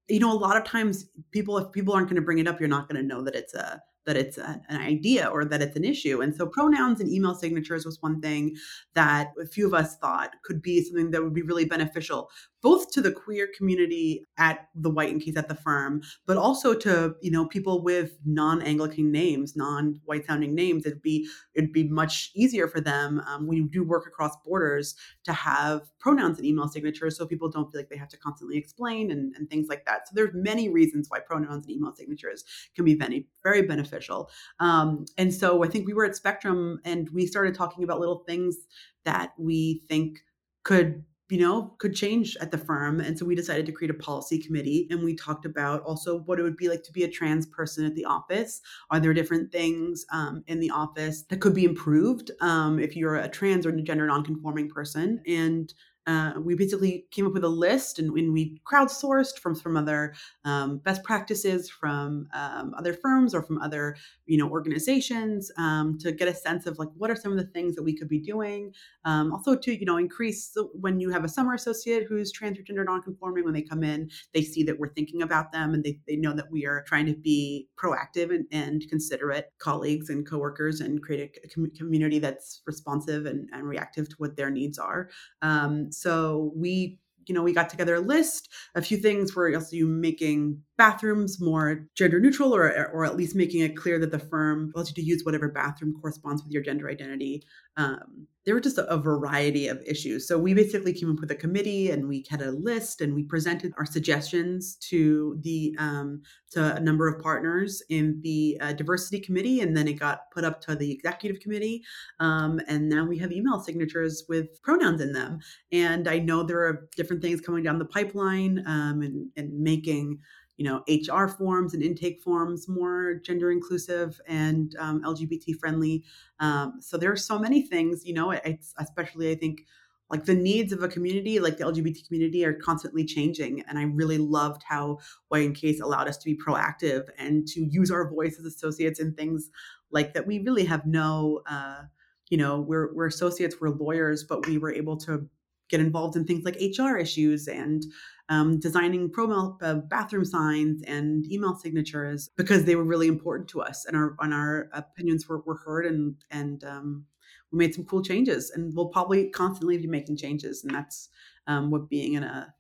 you 0.07 0.19
know 0.19 0.31
a 0.31 0.39
lot 0.39 0.55
of 0.57 0.63
times 0.63 1.09
people 1.31 1.57
if 1.57 1.71
people 1.71 1.93
aren't 1.93 2.07
going 2.07 2.15
to 2.15 2.21
bring 2.21 2.39
it 2.39 2.47
up, 2.47 2.59
you're 2.59 2.69
not 2.69 2.87
going 2.87 3.01
to 3.01 3.07
know 3.07 3.21
that 3.23 3.35
it's 3.35 3.53
a 3.53 3.81
that 4.07 4.17
it's 4.17 4.37
a, 4.37 4.59
an 4.69 4.81
idea 4.81 5.27
or 5.27 5.45
that 5.45 5.61
it's 5.61 5.75
an 5.75 5.83
issue. 5.83 6.21
And 6.21 6.35
so 6.35 6.47
pronouns 6.47 6.99
and 6.99 7.11
email 7.11 7.35
signatures 7.35 7.85
was 7.85 8.01
one 8.01 8.19
thing 8.21 8.55
that 8.95 9.33
a 9.39 9.45
few 9.45 9.67
of 9.67 9.73
us 9.75 9.97
thought 9.97 10.31
could 10.43 10.61
be 10.61 10.81
something 10.83 11.11
that 11.11 11.21
would 11.21 11.33
be 11.33 11.43
really 11.43 11.65
beneficial 11.65 12.29
both 12.61 12.91
to 12.91 13.01
the 13.01 13.11
queer 13.11 13.47
community 13.55 14.25
at 14.37 14.67
the 14.75 14.89
White 14.89 15.11
and 15.11 15.21
Case 15.21 15.37
at 15.37 15.47
the 15.47 15.55
firm, 15.55 16.01
but 16.25 16.37
also 16.37 16.73
to 16.73 17.15
you 17.21 17.31
know 17.31 17.45
people 17.45 17.83
with 17.83 18.17
non-Anglican 18.25 19.11
names, 19.11 19.55
non-white 19.55 20.25
sounding 20.25 20.55
names. 20.55 20.85
It'd 20.85 21.01
be 21.01 21.27
it'd 21.53 21.73
be 21.73 21.87
much 21.87 22.31
easier 22.35 22.67
for 22.67 22.81
them 22.81 23.21
um, 23.27 23.47
when 23.47 23.57
you 23.57 23.69
do 23.69 23.83
work 23.83 24.07
across 24.07 24.35
borders 24.45 24.95
to 25.25 25.33
have 25.33 25.89
pronouns 25.99 26.37
and 26.37 26.45
email 26.45 26.67
signatures, 26.67 27.17
so 27.17 27.25
people 27.25 27.49
don't 27.49 27.71
feel 27.71 27.81
like 27.81 27.89
they 27.89 27.97
have 27.97 28.09
to 28.09 28.17
constantly 28.17 28.57
explain 28.57 29.11
and, 29.11 29.35
and 29.35 29.49
things 29.49 29.67
like 29.67 29.85
that. 29.85 30.07
So 30.07 30.13
there's 30.15 30.33
many 30.33 30.69
reasons 30.69 31.09
why 31.09 31.19
pronouns 31.19 31.65
and 31.65 31.75
email 31.75 31.93
signatures 31.93 32.43
can 32.75 32.85
be 32.85 32.95
very 32.95 33.27
very 33.43 33.61
beneficial. 33.61 34.29
Um, 34.59 35.05
and 35.17 35.33
so 35.33 35.63
I 35.63 35.67
think 35.67 35.87
we 35.87 35.93
were 35.93 36.05
at 36.05 36.15
Spectrum 36.15 36.79
and 36.83 37.09
we 37.11 37.25
started 37.25 37.55
talking 37.55 37.83
about 37.83 37.99
little 37.99 38.23
things 38.27 38.57
that 39.05 39.33
we 39.37 39.83
think 39.87 40.19
could 40.63 41.03
you 41.29 41.39
know, 41.39 41.73
could 41.77 41.93
change 41.93 42.37
at 42.39 42.51
the 42.51 42.57
firm. 42.57 42.99
And 42.99 43.17
so 43.17 43.25
we 43.25 43.35
decided 43.35 43.65
to 43.65 43.71
create 43.71 43.91
a 43.91 43.95
policy 43.95 44.41
committee 44.41 44.87
and 44.89 45.03
we 45.03 45.15
talked 45.15 45.45
about 45.45 45.81
also 45.83 46.19
what 46.19 46.39
it 46.39 46.43
would 46.43 46.57
be 46.57 46.69
like 46.69 46.83
to 46.83 46.91
be 46.91 47.03
a 47.03 47.11
trans 47.11 47.45
person 47.45 47.85
at 47.85 47.95
the 47.95 48.05
office. 48.05 48.61
Are 48.91 48.99
there 48.99 49.13
different 49.13 49.51
things 49.51 50.05
um, 50.11 50.43
in 50.47 50.59
the 50.59 50.69
office 50.69 51.23
that 51.23 51.41
could 51.41 51.53
be 51.53 51.65
improved 51.65 52.31
um, 52.39 52.79
if 52.79 52.95
you're 52.95 53.15
a 53.15 53.27
trans 53.27 53.65
or 53.65 53.71
gender 53.73 54.07
nonconforming 54.07 54.69
person? 54.69 55.21
And 55.27 55.73
uh, 56.07 56.33
we 56.39 56.55
basically 56.55 57.05
came 57.11 57.27
up 57.27 57.33
with 57.33 57.43
a 57.43 57.49
list 57.49 57.99
and, 57.99 58.17
and 58.17 58.33
we 58.33 58.59
crowdsourced 58.65 59.37
from 59.37 59.53
from 59.55 59.77
other 59.77 60.13
um, 60.45 60.77
best 60.79 61.03
practices 61.03 61.69
from 61.69 62.27
um, 62.33 62.73
other 62.77 62.93
firms 62.93 63.35
or 63.35 63.43
from 63.43 63.61
other 63.61 63.95
you 64.25 64.37
know 64.37 64.49
organizations 64.49 65.51
um, 65.57 65.97
to 65.99 66.11
get 66.11 66.27
a 66.27 66.33
sense 66.33 66.65
of 66.65 66.79
like 66.79 66.89
what 66.97 67.11
are 67.11 67.15
some 67.15 67.31
of 67.31 67.37
the 67.37 67.47
things 67.47 67.75
that 67.75 67.83
we 67.83 67.95
could 67.95 68.09
be 68.09 68.19
doing 68.19 68.73
um, 69.05 69.31
also 69.33 69.55
to 69.55 69.77
you 69.77 69.85
know 69.85 69.97
increase 69.97 70.55
when 70.73 70.99
you 70.99 71.09
have 71.09 71.23
a 71.23 71.29
summer 71.29 71.53
associate 71.53 72.05
who's 72.07 72.31
trans 72.31 72.57
or 72.57 72.63
gender 72.63 72.83
nonconforming 72.83 73.43
when 73.43 73.53
they 73.53 73.61
come 73.61 73.83
in 73.83 74.09
they 74.33 74.41
see 74.41 74.63
that 74.63 74.79
we're 74.79 74.93
thinking 74.93 75.21
about 75.21 75.51
them 75.51 75.73
and 75.73 75.83
they, 75.83 75.99
they 76.07 76.15
know 76.15 76.33
that 76.33 76.49
we 76.51 76.65
are 76.65 76.83
trying 76.87 77.05
to 77.05 77.15
be 77.15 77.67
proactive 77.77 78.33
and, 78.33 78.45
and 78.51 78.87
considerate 78.89 79.51
colleagues 79.59 80.09
and 80.09 80.27
coworkers 80.27 80.79
and 80.79 81.03
create 81.03 81.37
a, 81.43 81.45
a 81.45 81.49
com- 81.49 81.71
community 81.77 82.19
that's 82.19 82.61
responsive 82.65 83.25
and, 83.25 83.49
and 83.51 83.67
reactive 83.67 84.07
to 84.09 84.15
what 84.17 84.35
their 84.37 84.49
needs 84.49 84.77
are. 84.77 85.09
Um, 85.41 85.91
so 86.01 86.51
we 86.55 86.99
you 87.27 87.35
know, 87.35 87.43
we 87.43 87.51
got 87.51 87.69
together 87.69 87.95
a 87.95 87.99
list. 87.99 88.49
A 88.73 88.81
few 88.81 88.95
things 88.95 89.35
were 89.35 89.53
also 89.53 89.75
you 89.75 89.85
making 89.85 90.63
bathrooms 90.77 91.41
more 91.41 91.87
gender 91.95 92.19
neutral, 92.19 92.55
or 92.55 92.89
or 92.93 93.05
at 93.05 93.15
least 93.15 93.35
making 93.35 93.61
it 93.61 93.75
clear 93.75 93.99
that 93.99 94.11
the 94.11 94.19
firm 94.19 94.71
allows 94.75 94.89
you 94.89 94.95
to 94.95 95.01
use 95.01 95.23
whatever 95.23 95.49
bathroom 95.49 95.93
corresponds 95.99 96.43
with 96.43 96.51
your 96.51 96.61
gender 96.61 96.89
identity. 96.89 97.43
Um, 97.77 98.27
there 98.45 98.55
were 98.55 98.61
just 98.61 98.77
a, 98.77 98.87
a, 98.87 98.97
variety 98.97 99.67
of 99.67 99.81
issues. 99.85 100.25
So 100.25 100.39
we 100.39 100.53
basically 100.53 100.93
came 100.93 101.11
up 101.11 101.19
with 101.19 101.29
a 101.31 101.35
committee, 101.35 101.91
and 101.91 102.07
we 102.07 102.25
had 102.29 102.41
a 102.41 102.51
list, 102.51 103.01
and 103.01 103.13
we 103.13 103.23
presented 103.23 103.73
our 103.77 103.85
suggestions 103.85 104.77
to 104.89 105.37
the 105.41 105.75
um, 105.79 106.21
to 106.51 106.75
a 106.75 106.79
number 106.79 107.07
of 107.07 107.21
partners 107.21 107.83
in 107.89 108.21
the 108.23 108.57
uh, 108.61 108.73
diversity 108.73 109.19
committee, 109.19 109.59
and 109.59 109.75
then 109.75 109.87
it 109.87 109.99
got 109.99 110.31
put 110.31 110.45
up 110.45 110.61
to 110.61 110.75
the 110.75 110.91
executive 110.91 111.41
committee, 111.41 111.83
um, 112.19 112.61
and 112.67 112.87
now 112.87 113.03
we 113.03 113.17
have 113.17 113.31
email 113.31 113.59
signatures 113.59 114.23
with 114.29 114.61
pronouns 114.61 115.01
in 115.01 115.11
them. 115.11 115.39
And 115.71 116.07
I 116.07 116.19
know 116.19 116.43
there 116.43 116.61
are 116.61 116.87
different 116.95 117.21
things 117.21 117.41
coming 117.41 117.63
down 117.63 117.79
the 117.79 117.85
pipeline, 117.85 118.63
um, 118.65 119.01
and 119.01 119.29
and 119.35 119.59
making 119.59 120.19
you 120.57 120.65
know 120.65 120.83
hr 121.13 121.27
forms 121.27 121.73
and 121.73 121.83
intake 121.83 122.21
forms 122.21 122.67
more 122.67 123.15
gender 123.23 123.51
inclusive 123.51 124.19
and 124.27 124.75
um, 124.79 125.01
lgbt 125.03 125.57
friendly. 125.59 126.03
Um, 126.39 126.73
so 126.81 126.97
there 126.97 127.11
are 127.11 127.17
so 127.17 127.39
many 127.39 127.61
things 127.61 128.05
you 128.05 128.13
know 128.13 128.31
it's 128.31 128.73
especially 128.77 129.31
i 129.31 129.35
think 129.35 129.65
like 130.09 130.25
the 130.25 130.35
needs 130.35 130.71
of 130.71 130.83
a 130.83 130.87
community 130.87 131.39
like 131.39 131.57
the 131.57 131.63
lgbt 131.63 132.05
community 132.07 132.45
are 132.45 132.53
constantly 132.53 133.05
changing 133.05 133.63
and 133.67 133.77
i 133.77 133.83
really 133.83 134.17
loved 134.17 134.63
how 134.67 134.97
and 135.31 135.55
case 135.55 135.79
allowed 135.79 136.07
us 136.07 136.17
to 136.17 136.25
be 136.25 136.37
proactive 136.37 137.07
and 137.17 137.47
to 137.47 137.61
use 137.61 137.91
our 137.91 138.09
voice 138.09 138.37
as 138.39 138.45
associates 138.45 138.99
in 138.99 139.13
things 139.13 139.49
like 139.91 140.13
that 140.13 140.27
we 140.27 140.39
really 140.39 140.65
have 140.65 140.85
no 140.85 141.41
uh, 141.49 141.83
you 142.29 142.37
know 142.37 142.59
we're, 142.59 142.93
we're 142.93 143.07
associates 143.07 143.57
we're 143.59 143.69
lawyers 143.69 144.23
but 144.23 144.45
we 144.47 144.57
were 144.57 144.73
able 144.73 144.97
to 144.97 145.27
get 145.69 145.79
involved 145.79 146.15
in 146.15 146.25
things 146.25 146.43
like 146.43 146.59
hr 146.77 146.97
issues 146.97 147.47
and 147.47 147.85
um, 148.29 148.59
designing 148.59 149.09
pro 149.09 149.57
uh, 149.61 149.75
bathroom 149.75 150.25
signs 150.25 150.83
and 150.83 151.25
email 151.31 151.55
signatures 151.55 152.29
because 152.35 152.65
they 152.65 152.75
were 152.75 152.83
really 152.83 153.07
important 153.07 153.49
to 153.49 153.61
us 153.61 153.85
and 153.85 153.95
our 153.95 154.15
and 154.19 154.33
our 154.33 154.69
opinions 154.73 155.27
were, 155.27 155.39
were 155.41 155.59
heard 155.65 155.85
and 155.85 156.15
and 156.31 156.63
um, 156.63 157.05
we 157.51 157.59
made 157.59 157.73
some 157.73 157.85
cool 157.85 158.01
changes 158.01 158.51
and 158.51 158.75
we'll 158.75 158.89
probably 158.89 159.29
constantly 159.29 159.77
be 159.77 159.87
making 159.87 160.17
changes 160.17 160.63
and 160.63 160.73
that's 160.73 161.09
um, 161.47 161.71
what 161.71 161.89
being 161.89 162.13
in 162.13 162.23
a 162.23 162.53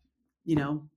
you 0.45 0.55
know 0.55 0.87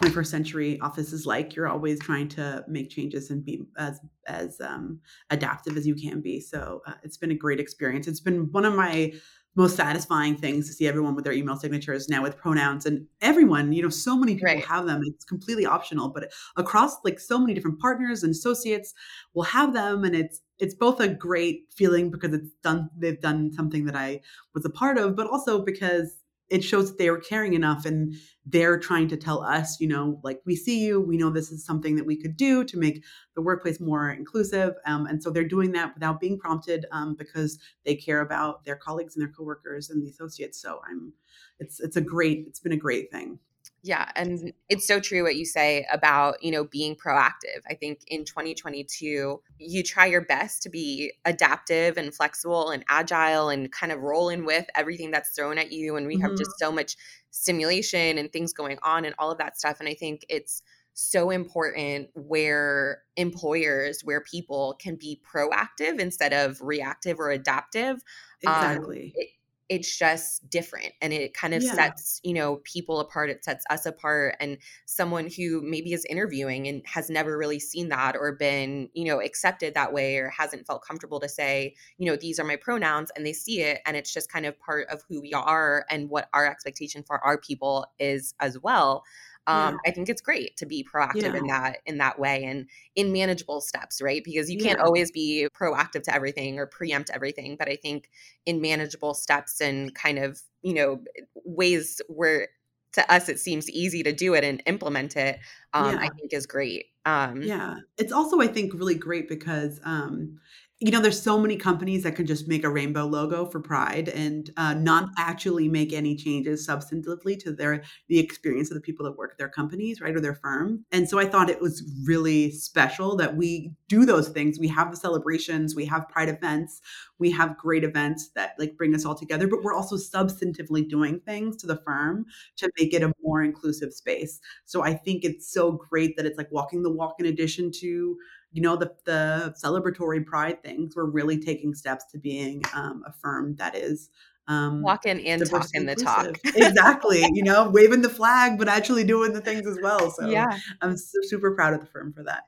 21st 0.00 0.26
century 0.26 0.80
office 0.80 1.12
is 1.12 1.24
like. 1.24 1.54
You're 1.54 1.68
always 1.68 1.98
trying 2.00 2.28
to 2.28 2.64
make 2.68 2.90
changes 2.90 3.30
and 3.30 3.44
be 3.44 3.62
as 3.78 4.00
as 4.26 4.60
um, 4.60 5.00
adaptive 5.30 5.76
as 5.76 5.86
you 5.86 5.94
can 5.94 6.20
be. 6.20 6.40
So 6.40 6.82
uh, 6.86 6.94
it's 7.02 7.16
been 7.16 7.30
a 7.30 7.34
great 7.36 7.60
experience. 7.60 8.06
It's 8.06 8.20
been 8.20 8.52
one 8.52 8.64
of 8.64 8.74
my 8.74 9.14
most 9.56 9.74
satisfying 9.74 10.36
things 10.36 10.66
to 10.66 10.72
see 10.72 10.86
everyone 10.86 11.14
with 11.14 11.24
their 11.24 11.32
email 11.32 11.56
signatures 11.56 12.08
now 12.08 12.22
with 12.22 12.36
pronouns 12.36 12.86
and 12.86 13.06
everyone 13.22 13.72
you 13.72 13.82
know 13.82 13.88
so 13.88 14.16
many 14.16 14.34
people 14.34 14.54
right. 14.54 14.64
have 14.64 14.86
them 14.86 15.00
it's 15.04 15.24
completely 15.24 15.66
optional 15.66 16.08
but 16.08 16.30
across 16.56 16.96
like 17.04 17.18
so 17.18 17.38
many 17.38 17.54
different 17.54 17.80
partners 17.80 18.22
and 18.22 18.30
associates 18.32 18.94
will 19.34 19.42
have 19.42 19.72
them 19.72 20.04
and 20.04 20.14
it's 20.14 20.42
it's 20.58 20.74
both 20.74 21.00
a 21.00 21.08
great 21.08 21.64
feeling 21.70 22.10
because 22.10 22.32
it's 22.32 22.50
done 22.62 22.88
they've 22.98 23.20
done 23.20 23.50
something 23.52 23.84
that 23.86 23.96
i 23.96 24.20
was 24.54 24.64
a 24.64 24.70
part 24.70 24.98
of 24.98 25.16
but 25.16 25.26
also 25.26 25.64
because 25.64 26.22
it 26.48 26.62
shows 26.62 26.88
that 26.88 26.98
they 26.98 27.08
are 27.08 27.18
caring 27.18 27.54
enough 27.54 27.84
and 27.84 28.14
they're 28.44 28.78
trying 28.78 29.08
to 29.08 29.16
tell 29.16 29.42
us, 29.42 29.80
you 29.80 29.88
know, 29.88 30.20
like 30.22 30.40
we 30.46 30.54
see 30.54 30.84
you, 30.84 31.00
we 31.00 31.16
know 31.16 31.30
this 31.30 31.50
is 31.50 31.64
something 31.64 31.96
that 31.96 32.06
we 32.06 32.16
could 32.16 32.36
do 32.36 32.62
to 32.64 32.78
make 32.78 33.04
the 33.34 33.42
workplace 33.42 33.80
more 33.80 34.10
inclusive. 34.10 34.74
Um, 34.86 35.06
and 35.06 35.20
so 35.22 35.30
they're 35.30 35.44
doing 35.44 35.72
that 35.72 35.94
without 35.94 36.20
being 36.20 36.38
prompted 36.38 36.86
um, 36.92 37.16
because 37.16 37.58
they 37.84 37.96
care 37.96 38.20
about 38.20 38.64
their 38.64 38.76
colleagues 38.76 39.16
and 39.16 39.22
their 39.22 39.32
coworkers 39.32 39.90
and 39.90 40.00
the 40.00 40.08
associates. 40.08 40.62
So 40.62 40.80
I'm, 40.88 41.12
it's 41.58 41.80
it's 41.80 41.96
a 41.96 42.00
great, 42.00 42.44
it's 42.46 42.60
been 42.60 42.72
a 42.72 42.76
great 42.76 43.10
thing. 43.10 43.38
Yeah, 43.82 44.10
and 44.16 44.52
it's 44.68 44.86
so 44.86 44.98
true 44.98 45.22
what 45.22 45.36
you 45.36 45.44
say 45.44 45.86
about, 45.92 46.42
you 46.42 46.50
know, 46.50 46.64
being 46.64 46.96
proactive. 46.96 47.60
I 47.68 47.74
think 47.74 48.00
in 48.08 48.24
2022, 48.24 49.40
you 49.58 49.82
try 49.82 50.06
your 50.06 50.22
best 50.22 50.62
to 50.64 50.68
be 50.68 51.12
adaptive 51.24 51.96
and 51.96 52.12
flexible 52.12 52.70
and 52.70 52.84
agile 52.88 53.48
and 53.48 53.70
kind 53.70 53.92
of 53.92 54.00
rolling 54.00 54.44
with 54.44 54.66
everything 54.74 55.12
that's 55.12 55.30
thrown 55.30 55.56
at 55.56 55.70
you 55.70 55.96
and 55.96 56.06
we 56.06 56.14
mm-hmm. 56.14 56.22
have 56.22 56.36
just 56.36 56.58
so 56.58 56.72
much 56.72 56.96
stimulation 57.30 58.18
and 58.18 58.32
things 58.32 58.52
going 58.52 58.78
on 58.82 59.04
and 59.04 59.14
all 59.18 59.30
of 59.30 59.38
that 59.38 59.58
stuff 59.58 59.78
and 59.78 59.88
I 59.88 59.94
think 59.94 60.24
it's 60.28 60.62
so 60.94 61.28
important 61.28 62.08
where 62.14 63.02
employers 63.16 64.00
where 64.02 64.22
people 64.22 64.74
can 64.78 64.96
be 64.96 65.20
proactive 65.30 66.00
instead 66.00 66.32
of 66.32 66.58
reactive 66.62 67.20
or 67.20 67.30
adaptive 67.30 68.02
um, 68.46 68.54
exactly 68.54 69.04
um, 69.04 69.12
it, 69.14 69.28
it's 69.68 69.98
just 69.98 70.48
different 70.48 70.92
and 71.00 71.12
it 71.12 71.34
kind 71.34 71.52
of 71.52 71.62
yeah. 71.62 71.72
sets 71.72 72.20
you 72.22 72.32
know 72.32 72.56
people 72.64 73.00
apart 73.00 73.30
it 73.30 73.44
sets 73.44 73.64
us 73.70 73.84
apart 73.86 74.36
and 74.38 74.58
someone 74.84 75.28
who 75.36 75.60
maybe 75.62 75.92
is 75.92 76.04
interviewing 76.04 76.68
and 76.68 76.82
has 76.86 77.10
never 77.10 77.36
really 77.36 77.58
seen 77.58 77.88
that 77.88 78.16
or 78.16 78.32
been 78.32 78.88
you 78.94 79.04
know 79.04 79.20
accepted 79.20 79.74
that 79.74 79.92
way 79.92 80.16
or 80.18 80.28
hasn't 80.28 80.66
felt 80.66 80.84
comfortable 80.84 81.18
to 81.18 81.28
say 81.28 81.74
you 81.98 82.06
know 82.06 82.16
these 82.16 82.38
are 82.38 82.44
my 82.44 82.56
pronouns 82.56 83.10
and 83.16 83.26
they 83.26 83.32
see 83.32 83.60
it 83.60 83.80
and 83.86 83.96
it's 83.96 84.12
just 84.12 84.30
kind 84.30 84.46
of 84.46 84.58
part 84.60 84.86
of 84.88 85.02
who 85.08 85.20
we 85.20 85.32
are 85.32 85.84
and 85.90 86.10
what 86.10 86.28
our 86.32 86.46
expectation 86.46 87.02
for 87.02 87.18
our 87.24 87.38
people 87.38 87.86
is 87.98 88.34
as 88.40 88.58
well 88.58 89.04
um, 89.46 89.78
yeah. 89.84 89.90
I 89.90 89.94
think 89.94 90.08
it's 90.08 90.20
great 90.20 90.56
to 90.56 90.66
be 90.66 90.84
proactive 90.84 91.22
yeah. 91.22 91.36
in 91.36 91.46
that 91.46 91.78
in 91.86 91.98
that 91.98 92.18
way 92.18 92.44
and 92.44 92.66
in 92.94 93.12
manageable 93.12 93.60
steps, 93.60 94.02
right? 94.02 94.22
Because 94.24 94.50
you 94.50 94.58
can't 94.58 94.78
yeah. 94.78 94.84
always 94.84 95.10
be 95.10 95.48
proactive 95.58 96.02
to 96.04 96.14
everything 96.14 96.58
or 96.58 96.66
preempt 96.66 97.10
everything, 97.10 97.56
but 97.58 97.68
I 97.68 97.76
think 97.76 98.10
in 98.44 98.60
manageable 98.60 99.14
steps 99.14 99.60
and 99.60 99.94
kind 99.94 100.18
of 100.18 100.40
you 100.62 100.74
know 100.74 101.00
ways 101.44 102.00
where 102.08 102.48
to 102.92 103.12
us 103.12 103.28
it 103.28 103.38
seems 103.38 103.70
easy 103.70 104.02
to 104.02 104.12
do 104.12 104.34
it 104.34 104.42
and 104.42 104.62
implement 104.66 105.16
it, 105.16 105.38
um, 105.74 105.98
I 105.98 106.08
think 106.08 106.32
is 106.32 106.46
great. 106.46 106.86
Um, 107.04 107.42
yeah, 107.42 107.76
it's 107.98 108.12
also 108.12 108.40
I 108.40 108.48
think 108.48 108.74
really 108.74 108.94
great 108.94 109.28
because 109.28 109.80
um, 109.84 110.40
you 110.78 110.90
know, 110.90 111.00
there's 111.00 111.22
so 111.22 111.38
many 111.38 111.56
companies 111.56 112.02
that 112.02 112.16
can 112.16 112.26
just 112.26 112.48
make 112.48 112.62
a 112.62 112.68
rainbow 112.68 113.06
logo 113.06 113.46
for 113.46 113.60
Pride 113.60 114.10
and 114.10 114.50
uh, 114.58 114.74
not 114.74 115.08
actually 115.16 115.68
make 115.68 115.94
any 115.94 116.14
changes 116.14 116.68
substantively 116.68 117.38
to 117.38 117.52
their 117.52 117.82
the 118.08 118.18
experience 118.18 118.70
of 118.70 118.74
the 118.74 118.82
people 118.82 119.02
that 119.06 119.16
work 119.16 119.30
at 119.32 119.38
their 119.38 119.48
companies, 119.48 120.02
right, 120.02 120.14
or 120.14 120.20
their 120.20 120.34
firm. 120.34 120.84
And 120.92 121.08
so 121.08 121.18
I 121.18 121.24
thought 121.24 121.48
it 121.48 121.62
was 121.62 121.82
really 122.04 122.50
special 122.50 123.16
that 123.16 123.36
we 123.38 123.72
do 123.88 124.04
those 124.04 124.28
things. 124.28 124.58
We 124.58 124.68
have 124.68 124.90
the 124.90 124.98
celebrations, 124.98 125.74
we 125.74 125.86
have 125.86 126.10
Pride 126.10 126.28
events, 126.28 126.82
we 127.18 127.30
have 127.30 127.56
great 127.56 127.82
events 127.82 128.28
that 128.34 128.52
like 128.58 128.76
bring 128.76 128.94
us 128.94 129.06
all 129.06 129.14
together, 129.14 129.48
but 129.48 129.62
we're 129.62 129.74
also 129.74 129.96
substantively 129.96 130.86
doing 130.86 131.20
things 131.20 131.56
to 131.58 131.66
the 131.66 131.80
firm 131.86 132.26
to 132.56 132.70
make 132.78 132.92
it 132.92 133.02
a 133.02 133.14
more 133.22 133.42
inclusive 133.42 133.94
space. 133.94 134.40
So 134.66 134.82
I 134.82 134.92
think 134.92 135.24
it's 135.24 135.50
so 135.50 135.72
great 135.72 136.18
that 136.18 136.26
it's 136.26 136.36
like 136.36 136.52
walking 136.52 136.82
the 136.82 136.92
walk 136.92 137.14
in 137.18 137.24
addition 137.24 137.70
to 137.80 138.18
you 138.56 138.62
know 138.62 138.74
the 138.74 138.90
the 139.04 139.54
celebratory 139.62 140.24
pride 140.24 140.62
things 140.62 140.96
we're 140.96 141.04
really 141.04 141.38
taking 141.38 141.74
steps 141.74 142.06
to 142.10 142.18
being 142.18 142.62
um, 142.74 143.04
a 143.06 143.12
firm 143.12 143.54
that 143.56 143.76
is 143.76 144.08
um, 144.48 144.80
walking 144.80 145.24
and 145.26 145.44
talking 145.48 145.84
the 145.84 145.94
talk. 145.94 146.38
exactly 146.44 147.20
you 147.34 147.42
know 147.42 147.68
waving 147.68 148.00
the 148.00 148.08
flag 148.08 148.56
but 148.58 148.66
actually 148.66 149.04
doing 149.04 149.34
the 149.34 149.42
things 149.42 149.66
as 149.66 149.78
well 149.82 150.10
so 150.10 150.26
yeah. 150.26 150.58
I'm 150.80 150.96
super 150.96 151.54
proud 151.54 151.74
of 151.74 151.80
the 151.80 151.86
firm 151.86 152.14
for 152.14 152.22
that. 152.22 152.44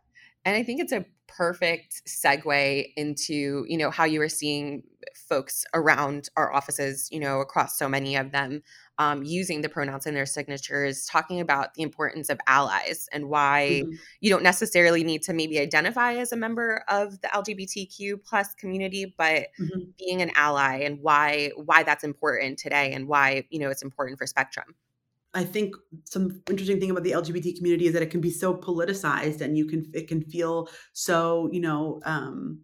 And 0.47 0.57
i 0.57 0.63
think 0.63 0.81
it's 0.81 0.93
a 0.93 1.05
perfect 1.27 2.03
segue 2.09 2.93
into 2.97 3.67
you 3.69 3.77
know 3.77 3.91
how 3.91 4.05
you 4.05 4.19
were 4.19 4.31
seeing 4.31 4.83
folks 5.29 5.65
around 5.75 6.29
our 6.37 6.53
offices 6.53 7.09
you 7.11 7.21
know 7.21 7.41
across 7.41 7.79
so 7.79 7.89
many 7.89 8.17
of 8.17 8.33
them 8.33 8.63
um, 8.99 9.23
using 9.23 9.63
the 9.63 9.69
pronouns 9.69 10.07
in 10.07 10.15
their 10.15 10.27
signatures, 10.27 11.07
talking 11.07 11.41
about 11.41 11.75
the 11.75 11.83
importance 11.83 12.29
of 12.29 12.41
allies 12.47 13.09
and 13.13 13.29
why 13.29 13.83
mm-hmm. 13.85 13.95
you 14.21 14.29
don't 14.29 14.43
necessarily 14.43 15.05
need 15.05 15.23
to 15.23 15.33
maybe 15.33 15.61
identify 15.61 16.15
as 16.15 16.33
a 16.33 16.37
member 16.37 16.85
of 16.89 17.21
the 17.21 17.29
LGBTQ 17.29 18.25
plus 18.25 18.55
community, 18.55 19.15
but 19.17 19.49
mm-hmm. 19.61 19.81
being 19.99 20.21
an 20.21 20.33
ally 20.35 20.79
and 20.79 21.01
why 21.01 21.53
why 21.57 21.85
that's 21.85 22.03
important 22.03 22.59
today 22.59 22.93
and 22.93 23.07
why 23.07 23.45
you 23.51 23.61
know 23.61 23.71
it's 23.71 23.83
important 23.83 24.19
for 24.19 24.27
Spectrum. 24.27 24.75
I 25.35 25.45
think 25.45 25.77
some 26.05 26.43
interesting 26.49 26.81
thing 26.81 26.91
about 26.91 27.05
the 27.05 27.13
LGBT 27.13 27.57
community 27.57 27.87
is 27.87 27.93
that 27.93 28.03
it 28.03 28.11
can 28.11 28.21
be 28.21 28.31
so 28.31 28.55
politicized 28.55 29.41
and 29.41 29.57
you 29.57 29.67
can 29.67 29.89
it 29.95 30.09
can 30.09 30.23
feel 30.23 30.69
so 30.93 31.49
you 31.53 31.61
know 31.61 32.01
um, 32.05 32.63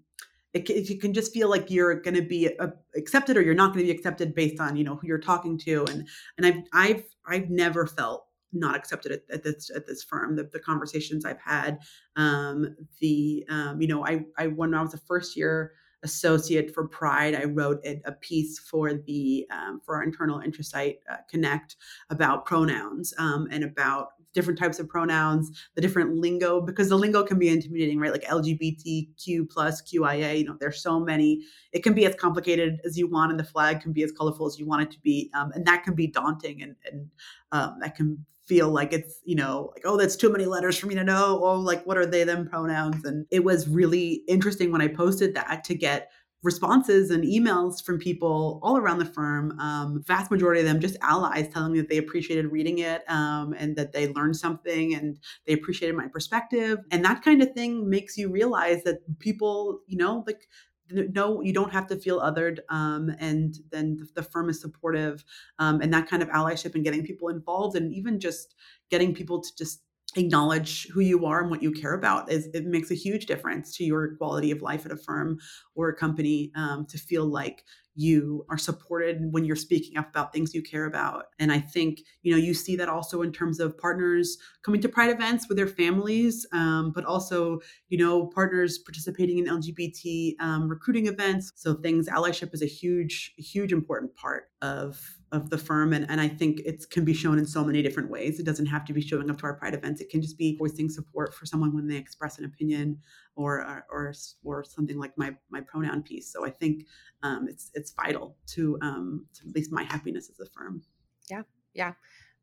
it, 0.55 0.71
it 0.71 1.01
can 1.01 1.13
just 1.13 1.33
feel 1.33 1.51
like 1.51 1.71
you're 1.71 2.01
going 2.01 2.15
to 2.15 2.23
be 2.23 2.49
accepted 2.97 3.37
or 3.37 3.43
you're 3.43 3.55
not 3.55 3.75
going 3.75 3.85
to 3.85 3.93
be 3.93 3.97
accepted 3.97 4.35
based 4.35 4.61
on 4.61 4.77
you 4.77 4.85
know 4.85 4.97
who 4.97 5.07
you're 5.07 5.19
talking 5.19 5.59
to 5.59 5.85
and 5.91 6.09
and 6.39 6.47
I've 6.47 6.63
I've 6.73 7.05
I've 7.27 7.51
never 7.51 7.87
felt 7.87 8.27
not 8.53 8.77
accepted 8.77 9.11
at, 9.11 9.23
at 9.33 9.43
this 9.43 9.71
at 9.75 9.87
this 9.87 10.05
firm 10.05 10.37
the, 10.37 10.45
the 10.53 10.61
conversations 10.61 11.25
I've 11.25 11.41
had 11.41 11.79
um 12.17 12.77
the 13.01 13.45
um 13.49 13.81
you 13.81 13.89
know 13.89 14.07
I 14.07 14.25
I 14.39 14.47
when 14.47 14.75
I 14.75 14.83
was 14.83 14.95
a 14.95 14.99
first 14.99 15.37
year 15.37 15.73
associate 16.05 16.73
for 16.73 16.87
Pride, 16.87 17.35
I 17.35 17.45
wrote 17.45 17.81
a, 17.85 18.01
a 18.05 18.13
piece 18.13 18.59
for 18.59 18.93
the 18.93 19.47
um, 19.51 19.81
for 19.85 19.97
our 19.97 20.03
internal 20.05 20.41
intrasite 20.41 20.99
uh, 21.11 21.17
Connect 21.29 21.77
about 22.11 22.45
pronouns 22.45 23.13
um, 23.19 23.49
and 23.51 23.65
about 23.65 24.09
different 24.35 24.59
types 24.59 24.79
of 24.79 24.89
pronouns, 24.89 25.51
the 25.75 25.81
different 25.81 26.17
lingo, 26.17 26.61
because 26.61 26.89
the 26.91 26.97
lingo 26.97 27.23
can 27.23 27.39
be 27.39 27.49
intimidating, 27.49 27.99
right? 27.99 28.13
Like 28.13 28.25
LGBTQ 28.25 29.49
plus 29.49 29.81
QIA, 29.81 30.39
you 30.39 30.45
know, 30.45 30.57
there's 30.61 30.83
so 30.83 31.01
many. 31.01 31.43
It 31.73 31.83
can 31.83 31.95
be 31.95 32.05
as 32.05 32.15
complicated 32.15 32.81
as 32.85 32.99
you 32.99 33.09
want, 33.09 33.31
and 33.31 33.41
the 33.41 33.45
flag 33.45 33.81
can 33.81 33.93
be 33.93 34.03
as 34.03 34.13
colorful 34.13 34.47
as 34.47 34.59
you 34.59 34.67
want 34.67 34.83
it 34.83 34.91
to 34.91 35.01
be, 35.01 35.31
um, 35.35 35.53
and 35.53 35.65
that 35.67 35.85
can 35.85 35.95
be 35.95 36.07
daunting, 36.07 36.63
and 36.63 36.77
and 36.85 37.09
um, 37.53 37.79
that 37.81 37.97
can 37.97 38.27
feel 38.47 38.69
like 38.69 38.93
it's 38.93 39.21
you 39.25 39.35
know 39.35 39.71
like 39.73 39.83
oh 39.87 39.97
that's 39.97 40.17
too 40.17 40.31
many 40.31 40.45
letters 40.45 40.77
for 40.77 40.87
me 40.87 40.95
to 40.95 41.03
know 41.03 41.41
oh 41.43 41.59
like 41.59 41.83
what 41.87 41.97
are 41.97 42.05
they 42.05 42.25
them 42.25 42.47
pronouns 42.47 43.03
and 43.05 43.25
it 43.31 43.43
was 43.43 43.67
really 43.69 44.23
interesting 44.29 44.71
when 44.71 44.83
i 44.83 44.89
posted 44.89 45.35
that 45.35 45.65
to 45.65 45.75
get 45.75 46.11
responses 46.45 47.11
and 47.11 47.25
emails 47.25 47.83
from 47.83 47.99
people 47.99 48.61
all 48.63 48.77
around 48.77 48.99
the 48.99 49.05
firm. 49.07 49.59
Um, 49.59 50.05
vast 50.07 50.31
majority 50.31 50.61
of 50.61 50.67
them 50.67 50.79
just 50.79 50.97
allies 51.01 51.49
telling 51.49 51.73
me 51.73 51.81
that 51.81 51.89
they 51.89 51.97
appreciated 51.97 52.53
reading 52.53 52.79
it 52.79 53.03
um, 53.11 53.55
and 53.59 53.75
that 53.77 53.93
they 53.93 54.09
learned 54.13 54.37
something 54.37 54.95
and 54.95 55.19
they 55.47 55.55
appreciated 55.55 55.97
my 55.97 56.07
perspective. 56.07 56.79
And 56.91 57.05
that 57.05 57.23
kind 57.23 57.43
of 57.43 57.53
thing 57.53 57.89
makes 57.89 58.17
you 58.17 58.31
realize 58.31 58.85
that 58.85 58.99
people, 59.19 59.81
you 59.87 59.97
know, 59.97 60.23
like 60.27 60.47
no 60.91 61.41
you 61.41 61.53
don't 61.53 61.73
have 61.73 61.87
to 61.87 61.97
feel 61.97 62.21
othered 62.21 62.59
um, 62.69 63.11
and 63.19 63.57
then 63.71 64.07
the, 64.15 64.23
firm 64.23 64.51
is 64.51 64.61
supportive 64.61 65.25
um, 65.59 65.81
and 65.81 65.93
that 65.95 66.09
kind 66.09 66.23
of 66.23 66.29
allyship 66.29 66.75
and 66.75 66.85
getting 66.85 67.03
people 67.03 67.29
involved 67.29 67.75
and 67.75 67.93
even 67.95 68.21
just 68.21 68.55
getting 68.91 69.15
people 69.15 69.41
to 69.41 69.49
just 69.57 69.81
acknowledge 70.17 70.89
who 70.89 71.01
you 71.01 71.27
are 71.27 71.41
and 71.41 71.51
what 71.51 71.63
you 71.63 71.73
care 71.73 71.95
about 71.95 72.31
is 72.31 72.49
it 72.55 72.65
makes 72.65 72.91
a 72.91 72.95
huge 72.95 73.27
difference 73.27 73.77
to 73.77 73.85
your 73.85 74.17
quality 74.17 74.51
of 74.51 74.63
life 74.63 74.87
at 74.87 74.93
a 74.93 74.97
firm 74.97 75.39
or 75.75 75.89
a 75.89 75.97
company 75.97 76.51
um, 76.55 76.87
to 76.87 76.99
feel 76.99 77.27
like 77.27 77.65
you 77.97 78.45
are 78.51 78.59
supported 78.59 79.33
when 79.33 79.45
you're 79.45 79.55
speaking 79.55 79.97
up 79.97 80.09
about 80.09 80.33
things 80.33 80.55
you 80.55 80.63
care 80.63 80.85
about. 80.85 81.27
And 81.39 81.53
i 81.53 81.61
think 81.61 82.01
you 82.23 82.33
know 82.33 82.39
you 82.39 82.55
see 82.55 82.77
that 82.77 82.89
also 82.89 83.23
in 83.23 83.33
terms 83.33 83.61
of 83.61 83.79
partners 83.79 84.37
coming 84.63 84.81
to 84.81 84.89
pride 84.89 85.11
events 85.11 85.49
with 85.49 85.57
their 85.57 85.67
families 85.67 86.47
um, 86.53 86.93
but 86.95 87.05
also 87.05 87.61
you 87.89 87.99
know 87.99 88.27
partners 88.27 88.79
participating 88.79 89.39
in 89.39 89.47
lgbt 89.47 90.35
um, 90.41 90.69
recruiting 90.69 91.07
events. 91.07 91.53
So 91.55 91.75
things 91.75 92.09
allyship 92.09 92.53
is 92.53 92.63
a 92.63 92.67
huge 92.67 93.35
huge 93.37 93.73
important 93.73 94.15
part 94.17 94.51
of 94.63 95.19
of 95.35 95.51
the 95.51 95.59
firm 95.59 95.93
and, 95.93 96.07
and 96.09 96.21
i 96.21 96.29
think 96.29 96.61
it 96.61 96.89
can 96.91 97.05
be 97.05 97.13
shown 97.13 97.39
in 97.39 97.47
so 97.47 97.65
many 97.65 97.83
different 97.83 98.11
ways. 98.11 98.39
It 98.39 98.47
doesn't 98.47 98.67
have 98.67 98.85
to 98.87 98.93
be 98.93 99.01
showing 99.01 99.31
up 99.31 99.39
to 99.39 99.45
our 99.45 99.55
pride 99.55 99.75
events. 99.75 100.01
It 100.01 100.11
can 100.11 100.23
just 100.23 100.39
be 100.39 100.57
voicing 100.57 100.89
support 100.89 101.35
for 101.35 101.47
someone 101.47 101.75
when 101.75 101.87
they 101.87 101.97
express 101.97 102.39
an 102.39 102.45
opinion 102.45 102.99
or 103.37 103.85
or 103.91 104.15
or, 104.45 104.65
something 104.65 104.99
like 104.99 105.17
my 105.19 105.35
my 105.51 105.61
pronoun 105.61 106.03
piece. 106.03 106.33
So 106.33 106.47
i 106.47 106.51
think 106.51 106.87
um, 107.23 107.49
it's 107.49 107.71
it's 107.75 107.93
vital 107.93 108.37
to 108.55 108.79
um, 108.81 109.27
to 109.35 109.49
at 109.49 109.55
least 109.55 109.73
my 109.73 109.83
happiness 109.83 110.31
as 110.31 110.41
a 110.41 110.47
firm. 110.51 110.83
Yeah 111.31 111.43
yeah. 111.75 111.93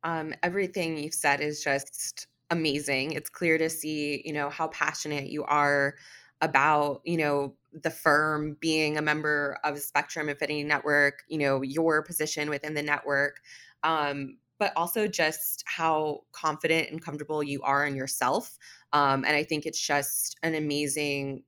Um, 0.03 0.33
everything 0.43 0.97
you've 0.97 1.13
said 1.13 1.41
is 1.41 1.63
just 1.63 2.27
amazing. 2.49 3.13
It's 3.13 3.29
clear 3.29 3.57
to 3.57 3.69
see 3.69 4.21
you 4.25 4.33
know 4.33 4.49
how 4.49 4.67
passionate 4.67 5.29
you 5.29 5.43
are 5.45 5.95
about 6.41 7.01
you 7.05 7.17
know 7.17 7.55
the 7.73 7.91
firm 7.91 8.57
being 8.59 8.97
a 8.97 9.01
member 9.01 9.57
of 9.63 9.79
spectrum 9.79 10.29
affinity 10.29 10.63
network 10.63 11.23
you 11.27 11.37
know 11.37 11.61
your 11.61 12.03
position 12.03 12.49
within 12.49 12.73
the 12.73 12.83
network 12.83 13.41
um, 13.83 14.37
but 14.59 14.73
also 14.75 15.07
just 15.07 15.63
how 15.65 16.21
confident 16.31 16.91
and 16.91 17.03
comfortable 17.03 17.41
you 17.41 17.61
are 17.63 17.85
in 17.85 17.95
yourself 17.95 18.57
um, 18.93 19.23
and 19.25 19.35
i 19.35 19.43
think 19.43 19.65
it's 19.65 19.79
just 19.79 20.37
an 20.43 20.55
amazing 20.55 21.43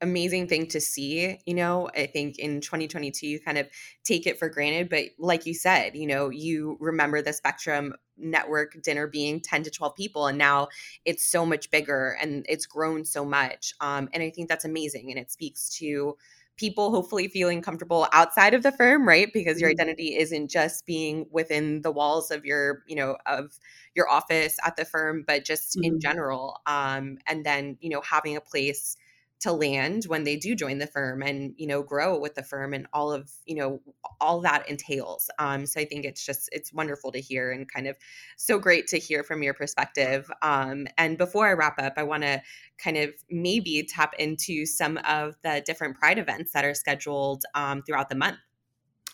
amazing 0.00 0.48
thing 0.48 0.66
to 0.68 0.80
see. 0.80 1.38
You 1.46 1.54
know, 1.54 1.88
I 1.94 2.06
think 2.06 2.38
in 2.38 2.60
2022, 2.60 3.26
you 3.26 3.40
kind 3.40 3.58
of 3.58 3.68
take 4.04 4.26
it 4.26 4.38
for 4.38 4.48
granted. 4.48 4.88
But 4.88 5.06
like 5.18 5.46
you 5.46 5.54
said, 5.54 5.96
you 5.96 6.06
know, 6.06 6.30
you 6.30 6.76
remember 6.80 7.22
the 7.22 7.32
Spectrum 7.32 7.94
network 8.16 8.80
dinner 8.82 9.06
being 9.06 9.40
10 9.40 9.64
to 9.64 9.70
12 9.70 9.96
people, 9.96 10.26
and 10.26 10.38
now 10.38 10.68
it's 11.04 11.24
so 11.24 11.44
much 11.44 11.70
bigger 11.70 12.16
and 12.20 12.46
it's 12.48 12.66
grown 12.66 13.04
so 13.04 13.24
much. 13.24 13.74
Um, 13.80 14.08
and 14.12 14.22
I 14.22 14.30
think 14.30 14.48
that's 14.48 14.64
amazing. 14.64 15.10
And 15.10 15.18
it 15.18 15.30
speaks 15.32 15.68
to, 15.78 16.16
people 16.56 16.90
hopefully 16.90 17.28
feeling 17.28 17.60
comfortable 17.60 18.06
outside 18.12 18.54
of 18.54 18.62
the 18.62 18.70
firm 18.72 19.06
right 19.08 19.32
because 19.32 19.60
your 19.60 19.70
mm-hmm. 19.70 19.80
identity 19.80 20.16
isn't 20.16 20.48
just 20.48 20.86
being 20.86 21.26
within 21.30 21.82
the 21.82 21.90
walls 21.90 22.30
of 22.30 22.44
your 22.44 22.82
you 22.86 22.94
know 22.94 23.16
of 23.26 23.58
your 23.94 24.08
office 24.08 24.56
at 24.64 24.76
the 24.76 24.84
firm 24.84 25.24
but 25.26 25.44
just 25.44 25.76
mm-hmm. 25.76 25.94
in 25.94 26.00
general 26.00 26.60
um 26.66 27.18
and 27.26 27.44
then 27.44 27.76
you 27.80 27.90
know 27.90 28.00
having 28.02 28.36
a 28.36 28.40
place 28.40 28.96
to 29.44 29.52
land 29.52 30.04
when 30.04 30.24
they 30.24 30.36
do 30.36 30.54
join 30.54 30.78
the 30.78 30.86
firm 30.86 31.22
and 31.22 31.52
you 31.58 31.66
know 31.66 31.82
grow 31.82 32.18
with 32.18 32.34
the 32.34 32.42
firm 32.42 32.72
and 32.72 32.86
all 32.94 33.12
of 33.12 33.30
you 33.44 33.54
know 33.54 33.78
all 34.18 34.40
that 34.40 34.66
entails. 34.70 35.28
Um, 35.38 35.66
so 35.66 35.78
i 35.78 35.84
think 35.84 36.06
it's 36.06 36.24
just 36.24 36.48
it's 36.50 36.72
wonderful 36.72 37.12
to 37.12 37.20
hear 37.20 37.52
and 37.52 37.70
kind 37.70 37.86
of 37.86 37.98
so 38.38 38.58
great 38.58 38.86
to 38.86 38.98
hear 38.98 39.22
from 39.22 39.42
your 39.42 39.52
perspective. 39.52 40.30
Um, 40.40 40.86
and 40.96 41.18
before 41.18 41.46
i 41.46 41.52
wrap 41.52 41.78
up 41.78 41.92
i 41.98 42.02
want 42.02 42.22
to 42.22 42.40
kind 42.78 42.96
of 42.96 43.10
maybe 43.30 43.86
tap 43.86 44.14
into 44.18 44.64
some 44.64 44.98
of 45.06 45.34
the 45.42 45.62
different 45.66 45.98
pride 45.98 46.18
events 46.18 46.52
that 46.52 46.64
are 46.64 46.74
scheduled 46.74 47.44
um, 47.54 47.82
throughout 47.82 48.08
the 48.08 48.14
month. 48.14 48.38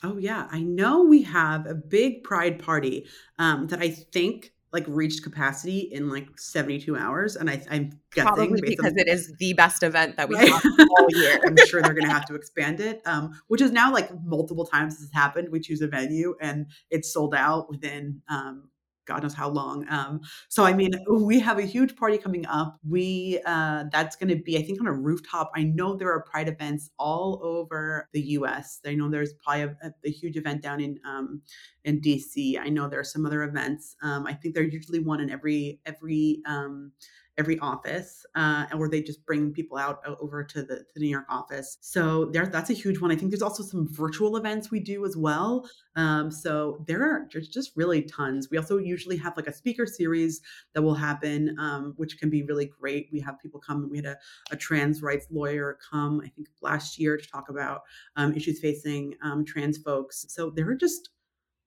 Oh 0.05 0.17
yeah. 0.17 0.47
I 0.53 0.61
know 0.61 1.03
we 1.03 1.23
have 1.23 1.67
a 1.67 1.75
big 1.75 2.23
pride 2.23 2.61
party 2.61 3.09
um, 3.41 3.67
that 3.67 3.81
i 3.81 3.91
think 3.91 4.53
like 4.73 4.85
reached 4.87 5.23
capacity 5.23 5.89
in 5.93 6.09
like 6.09 6.29
72 6.39 6.97
hours. 6.97 7.37
And 7.37 7.51
I, 7.51 7.63
I'm 7.71 7.91
guessing 8.15 8.29
Probably 8.29 8.61
because 8.61 8.93
on, 8.93 8.99
it 8.99 9.09
is 9.09 9.35
the 9.39 9.53
best 9.55 9.83
event 9.83 10.17
that 10.17 10.29
we 10.29 10.37
right? 10.37 10.49
have 10.49 10.63
all 10.99 11.07
year. 11.11 11.41
I'm 11.45 11.57
sure 11.67 11.83
they're 11.83 11.93
going 11.93 12.07
to 12.07 12.13
have 12.13 12.27
to 12.27 12.35
expand 12.35 12.81
it, 12.81 13.03
um, 13.05 13.33
which 13.49 13.61
is 13.61 13.73
now 13.73 13.93
like 13.93 14.11
multiple 14.25 14.65
times 14.65 14.99
has 15.01 15.11
happened. 15.13 15.49
We 15.51 15.61
choose 15.61 15.81
a 15.81 15.89
venue 15.89 16.37
and 16.41 16.67
it's 16.91 17.13
sold 17.13 17.35
out 17.35 17.69
within 17.69 18.23
um, 18.29 18.70
God 19.11 19.25
knows 19.25 19.35
how 19.35 19.49
long. 19.49 19.85
Um, 19.91 20.21
so 20.49 20.65
I 20.65 20.73
mean, 20.73 20.93
we 21.11 21.41
have 21.41 21.59
a 21.59 21.63
huge 21.63 21.97
party 21.97 22.17
coming 22.17 22.47
up. 22.47 22.79
We 22.89 23.41
uh, 23.45 23.85
that's 23.91 24.15
going 24.15 24.29
to 24.29 24.37
be, 24.37 24.57
I 24.57 24.63
think, 24.63 24.81
on 24.81 24.87
a 24.87 24.93
rooftop. 24.93 25.51
I 25.57 25.65
know 25.65 25.97
there 25.97 26.13
are 26.13 26.23
Pride 26.23 26.49
events 26.49 26.91
all 26.97 27.41
over 27.43 28.09
the 28.13 28.21
U.S. 28.39 28.81
I 28.87 28.95
know 28.95 29.11
there's 29.11 29.35
probably 29.35 29.63
a, 29.63 29.93
a 30.05 30.11
huge 30.11 30.37
event 30.37 30.63
down 30.63 30.81
in 30.81 31.01
um, 31.05 31.43
in 31.85 32.01
D.C. 32.01 32.57
I 32.57 32.69
know 32.69 32.89
there 32.89 33.01
are 33.01 33.05
some 33.05 33.27
other 33.27 33.43
events. 33.43 33.97
Um, 34.01 34.29
I 34.29 34.33
think 34.35 34.55
there's 34.55 34.73
usually 34.73 35.01
one 35.01 35.21
in 35.21 35.29
every 35.29 35.81
every 35.87 36.41
um, 36.47 36.93
every 37.41 37.59
office, 37.61 38.27
uh, 38.35 38.67
where 38.75 38.89
they 38.89 39.03
just 39.03 39.25
bring 39.25 39.53
people 39.53 39.79
out 39.79 39.97
over 40.21 40.45
to 40.45 40.63
the, 40.63 40.77
to 40.77 40.93
the 40.95 41.01
New 41.01 41.09
York 41.09 41.25
office. 41.29 41.79
So 41.81 42.27
there, 42.27 42.47
that's 42.47 42.71
a 42.71 42.75
huge 42.75 43.01
one. 43.01 43.11
I 43.11 43.17
think 43.17 43.31
there's 43.31 43.49
also 43.51 43.63
some 43.63 43.89
virtual 43.91 44.37
events 44.37 44.71
we 44.71 44.79
do 44.79 45.07
as 45.07 45.17
well. 45.17 45.69
Um, 45.97 46.31
so 46.31 46.85
there 46.87 47.03
are 47.03 47.27
just 47.29 47.73
really 47.77 48.03
tons. 48.03 48.49
We 48.51 48.59
also 48.59 48.77
usually 48.77 49.17
have 49.17 49.37
like 49.37 49.47
a 49.47 49.53
speaker 49.53 49.87
series 49.87 50.43
that 50.75 50.83
will 50.83 50.95
happen, 50.95 51.57
um, 51.59 51.95
which 51.97 52.19
can 52.21 52.29
be 52.29 52.43
really 52.43 52.67
great. 52.67 53.09
We 53.11 53.21
have 53.21 53.41
people 53.41 53.59
come. 53.59 53.89
We 53.91 53.97
had 53.97 54.07
a, 54.07 54.17
a 54.51 54.57
trans 54.57 55.03
rights 55.03 55.27
lawyer 55.31 55.79
come, 55.91 56.21
I 56.25 56.29
think, 56.29 56.49
last 56.61 56.99
year 56.99 57.17
to 57.17 57.27
talk 57.27 57.49
about 57.49 57.83
um, 58.17 58.35
issues 58.35 58.61
facing 58.61 59.15
um, 59.23 59.45
trans 59.45 59.79
folks. 59.79 60.27
So 60.29 60.51
there 60.51 60.69
are 60.69 60.75
just 60.75 61.11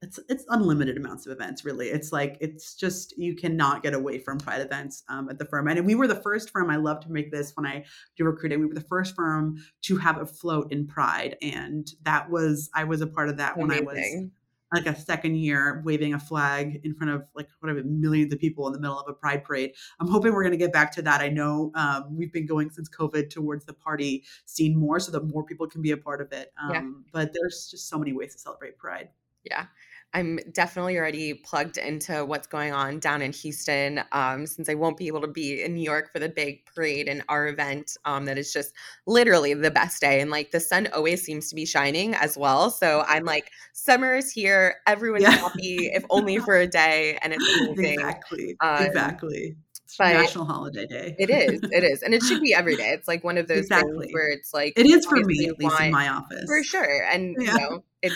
it's 0.04 0.20
it's 0.30 0.46
unlimited 0.50 0.98
amounts 0.98 1.26
of 1.26 1.32
events 1.32 1.66
really. 1.66 1.88
It's 1.88 2.12
like 2.12 2.38
it's 2.42 2.76
just 2.76 3.18
you 3.18 3.36
cannot 3.36 3.82
get 3.82 3.94
away 3.94 4.20
from 4.20 4.38
pride 4.38 4.62
events 4.62 5.04
um, 5.10 5.30
at 5.30 5.39
the 5.39 5.46
firm. 5.46 5.68
And 5.68 5.86
we 5.86 5.96
were 5.96 6.08
the 6.08 6.22
first 6.22 6.52
firm 6.52 6.70
i 6.70 6.76
love 6.76 7.00
to 7.02 7.12
make 7.12 7.32
this 7.32 7.54
when 7.56 7.66
i 7.66 7.84
do 8.18 8.26
recruiting 8.26 8.60
we 8.60 8.66
were 8.66 8.74
the 8.74 8.82
first 8.82 9.16
firm 9.16 9.58
to 9.84 9.98
have 9.98 10.20
a 10.20 10.26
float 10.26 10.72
in 10.72 10.86
pride. 10.86 11.38
And 11.42 11.88
that 12.04 12.30
was 12.30 12.70
i 12.76 12.84
was 12.84 13.02
a 13.02 13.08
part 13.08 13.30
of 13.30 13.38
that 13.38 13.58
Amazing. 13.58 13.86
when 13.86 13.98
i 13.98 14.02
was 14.02 14.30
like 14.74 14.88
a 14.88 15.00
second 15.00 15.36
year 15.36 15.84
waving 15.86 16.16
a 16.16 16.20
flag 16.20 16.82
in 16.84 16.96
front 16.96 17.13
of 17.13 17.24
like 17.36 17.48
whatever 17.60 17.84
millions 17.84 18.34
of 18.34 18.39
people 18.39 18.66
in 18.66 18.74
the 18.74 18.80
middle 18.80 19.00
of 19.00 19.08
a 19.08 19.13
pride 19.13 19.44
parade. 19.44 19.72
I'm 20.00 20.08
hoping 20.08 20.34
we're 20.34 20.42
going 20.42 20.52
to 20.52 20.58
get 20.58 20.74
back 20.74 20.92
to 20.94 21.04
that. 21.04 21.22
I 21.22 21.30
know 21.30 21.72
um, 21.76 22.08
we've 22.10 22.34
been 22.34 22.48
going 22.48 22.72
since 22.72 22.89
covid 22.89 23.30
towards 23.30 23.66
the 23.66 23.74
party 23.74 24.24
scene 24.46 24.76
more 24.76 25.00
so 25.00 25.12
that 25.12 25.26
more 25.26 25.44
people 25.44 25.68
can 25.68 25.82
be 25.82 25.92
a 25.92 25.98
part 25.98 26.22
of 26.22 26.32
it 26.32 26.52
um, 26.62 26.72
yeah. 26.72 26.84
but 27.12 27.34
there's 27.34 27.68
just 27.70 27.88
so 27.88 27.98
many 27.98 28.13
ways 28.13 28.34
to 28.34 28.39
celebrate 28.39 28.78
pride. 28.78 29.10
Yeah 29.44 29.68
I'm 30.13 30.39
definitely 30.52 30.97
already 30.97 31.34
plugged 31.34 31.78
into 31.78 32.23
what's 32.26 32.45
going 32.45 32.71
on 32.71 32.99
down 32.99 33.21
in 33.21 33.32
Houston 33.34 34.04
um, 34.12 34.45
since 34.45 34.69
I 34.69 34.76
won't 34.76 34.97
be 34.97 35.08
able 35.08 35.21
to 35.21 35.28
be 35.28 35.63
in 35.63 35.73
New 35.73 35.84
York 35.84 36.12
for 36.12 36.19
the 36.19 36.30
big 36.30 36.65
parade 36.65 37.08
and 37.08 37.23
our 37.30 37.47
event 37.47 37.97
um, 38.06 38.26
that 38.26 38.38
is 38.38 38.54
just 38.54 38.73
literally 39.08 39.54
the 39.54 39.71
best 39.71 40.02
day. 40.02 40.21
And 40.21 40.30
like 40.30 40.52
the 40.52 40.60
sun 40.60 40.88
always 40.93 41.23
seems 41.23 41.49
to 41.49 41.56
be 41.56 41.65
shining 41.65 42.13
as 42.13 42.38
well. 42.38 42.69
So 42.69 43.04
I'm 43.08 43.23
like, 43.34 43.49
summer 43.73 44.15
is 44.15 44.32
here. 44.32 44.76
Everyone's 44.86 45.23
yeah. 45.23 45.32
happy, 45.32 45.89
if 45.93 46.06
only 46.10 46.38
for 46.38 46.58
a 46.58 46.67
day. 46.67 47.17
And 47.21 47.34
it's 47.34 47.58
amazing. 47.62 47.93
Exactly. 47.93 48.56
Um, 48.62 48.84
exactly. 48.84 49.56
But 49.97 50.13
National 50.13 50.45
Holiday 50.45 50.88
Day. 50.88 51.15
it 51.19 51.30
is. 51.30 51.60
It 51.71 51.84
is. 51.84 52.02
And 52.02 52.13
it 52.13 52.23
should 52.23 52.41
be 52.41 52.54
every 52.54 52.76
day. 52.76 52.89
It's 52.89 53.08
like 53.08 53.23
one 53.23 53.38
of 53.38 53.47
those 53.47 53.60
exactly. 53.60 54.08
things 54.08 54.13
where 54.13 54.30
it's 54.30 54.54
like 54.54 54.73
it 54.76 54.86
is 54.86 55.06
for 55.06 55.17
me, 55.17 55.47
at 55.47 55.60
least 55.60 55.80
in 55.80 55.91
my 55.91 56.10
office. 56.10 56.45
For 56.45 56.63
sure. 56.63 57.04
And 57.12 57.36
yeah. 57.39 57.54
you 57.54 57.60
know, 57.60 57.84
it's 58.02 58.15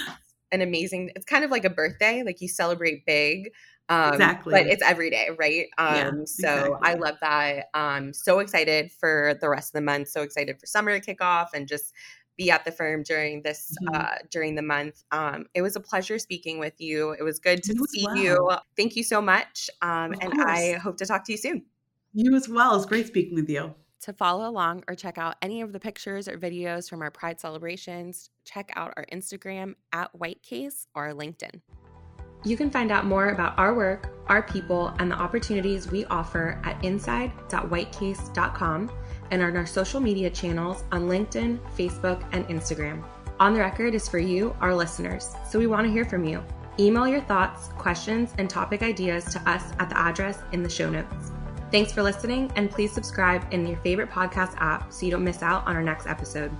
an 0.51 0.62
amazing 0.62 1.12
it's 1.15 1.25
kind 1.25 1.43
of 1.43 1.51
like 1.51 1.65
a 1.65 1.69
birthday 1.69 2.23
like 2.23 2.41
you 2.41 2.47
celebrate 2.47 3.05
big 3.05 3.51
um, 3.89 4.13
exactly. 4.13 4.51
but 4.51 4.67
it's 4.67 4.83
every 4.83 5.10
day 5.10 5.29
right? 5.38 5.67
Um, 5.77 5.95
yeah, 5.95 6.12
so 6.25 6.49
exactly. 6.49 6.77
i 6.83 6.93
love 6.95 7.15
that 7.21 7.65
um 7.73 8.13
so 8.13 8.39
excited 8.39 8.91
for 8.91 9.38
the 9.39 9.49
rest 9.49 9.69
of 9.69 9.73
the 9.73 9.81
month 9.81 10.10
so 10.10 10.21
excited 10.21 10.60
for 10.60 10.65
summer 10.65 10.93
to 10.93 10.99
kick 10.99 11.21
off 11.21 11.51
and 11.53 11.67
just 11.67 11.93
be 12.38 12.51
at 12.51 12.63
the 12.65 12.71
firm 12.71 13.03
during 13.03 13.41
this 13.41 13.75
mm-hmm. 13.83 13.95
uh, 13.95 14.15
during 14.29 14.53
the 14.53 14.62
month. 14.62 15.03
Um, 15.12 15.47
it 15.55 15.63
was 15.63 15.75
a 15.75 15.79
pleasure 15.79 16.19
speaking 16.19 16.60
with 16.60 16.75
you. 16.77 17.12
It 17.12 17.23
was 17.23 17.39
good 17.39 17.63
to 17.63 17.73
you 17.73 17.86
see 17.88 18.05
well. 18.05 18.15
you 18.15 18.49
thank 18.77 18.95
you 18.95 19.03
so 19.03 19.21
much 19.21 19.71
um, 19.81 20.13
and 20.21 20.39
i 20.43 20.73
hope 20.73 20.97
to 20.97 21.05
talk 21.07 21.25
to 21.25 21.31
you 21.31 21.38
soon. 21.38 21.65
You 22.13 22.36
as 22.36 22.47
well. 22.47 22.75
It's 22.75 22.86
great 22.86 23.07
speaking 23.07 23.36
with 23.36 23.49
you 23.49 23.73
to 24.01 24.13
follow 24.13 24.49
along 24.49 24.83
or 24.88 24.95
check 24.95 25.17
out 25.17 25.36
any 25.41 25.62
of 25.62 25.73
the 25.73 25.79
pictures 25.79 26.27
or 26.27 26.38
videos 26.38 26.89
from 26.89 27.01
our 27.01 27.10
Pride 27.12 27.39
celebrations, 27.39 28.29
check 28.45 28.71
out 28.75 28.93
our 28.97 29.05
Instagram 29.12 29.75
at 29.93 30.12
Whitecase 30.13 30.88
or 30.95 31.13
LinkedIn. 31.13 31.62
You 32.43 32.55
can 32.55 32.69
find 32.69 32.91
out 32.91 33.05
more 33.05 33.29
about 33.29 33.57
our 33.57 33.73
work, 33.73 34.15
our 34.27 34.43
people, 34.43 34.93
and 34.99 35.10
the 35.12 35.15
opportunities 35.15 35.89
we 35.91 36.05
offer 36.05 36.62
at 36.63 36.86
inside.whitecase.com 36.86 38.91
and 39.31 39.41
on 39.41 39.57
our 39.57 39.65
social 39.65 39.99
media 39.99 40.29
channels 40.29 40.83
on 40.91 41.10
LinkedIn, 41.10 41.57
Facebook, 41.75 42.23
and 42.31 42.47
Instagram. 42.47 43.03
On 43.39 43.53
the 43.53 43.60
Record 43.60 43.95
is 43.95 44.07
for 44.07 44.19
you, 44.19 44.55
our 44.62 44.75
listeners, 44.75 45.36
so 45.49 45.60
we 45.60 45.67
want 45.67 45.86
to 45.86 45.91
hear 45.91 46.05
from 46.05 46.23
you. 46.23 46.41
Email 46.79 47.07
your 47.07 47.21
thoughts, 47.21 47.69
questions, 47.69 48.33
and 48.38 48.47
topic 48.49 48.83
ideas 48.83 49.25
to 49.25 49.39
us 49.49 49.63
at 49.79 49.89
the 49.89 49.97
address 49.97 50.39
in 50.51 50.63
the 50.63 50.69
show 50.69 50.89
notes. 50.89 51.31
Thanks 51.69 51.91
for 51.91 52.01
listening, 52.01 52.51
and 52.56 52.71
please 52.71 52.93
subscribe 52.93 53.45
in 53.51 53.67
your 53.67 53.77
favorite 53.77 54.10
podcast 54.10 54.56
app 54.58 54.91
so 54.91 55.06
you 55.06 55.12
don't 55.12 55.23
miss 55.23 55.43
out 55.43 55.67
on 55.67 55.75
our 55.75 55.84
next 55.84 56.08
episode. 56.08 56.51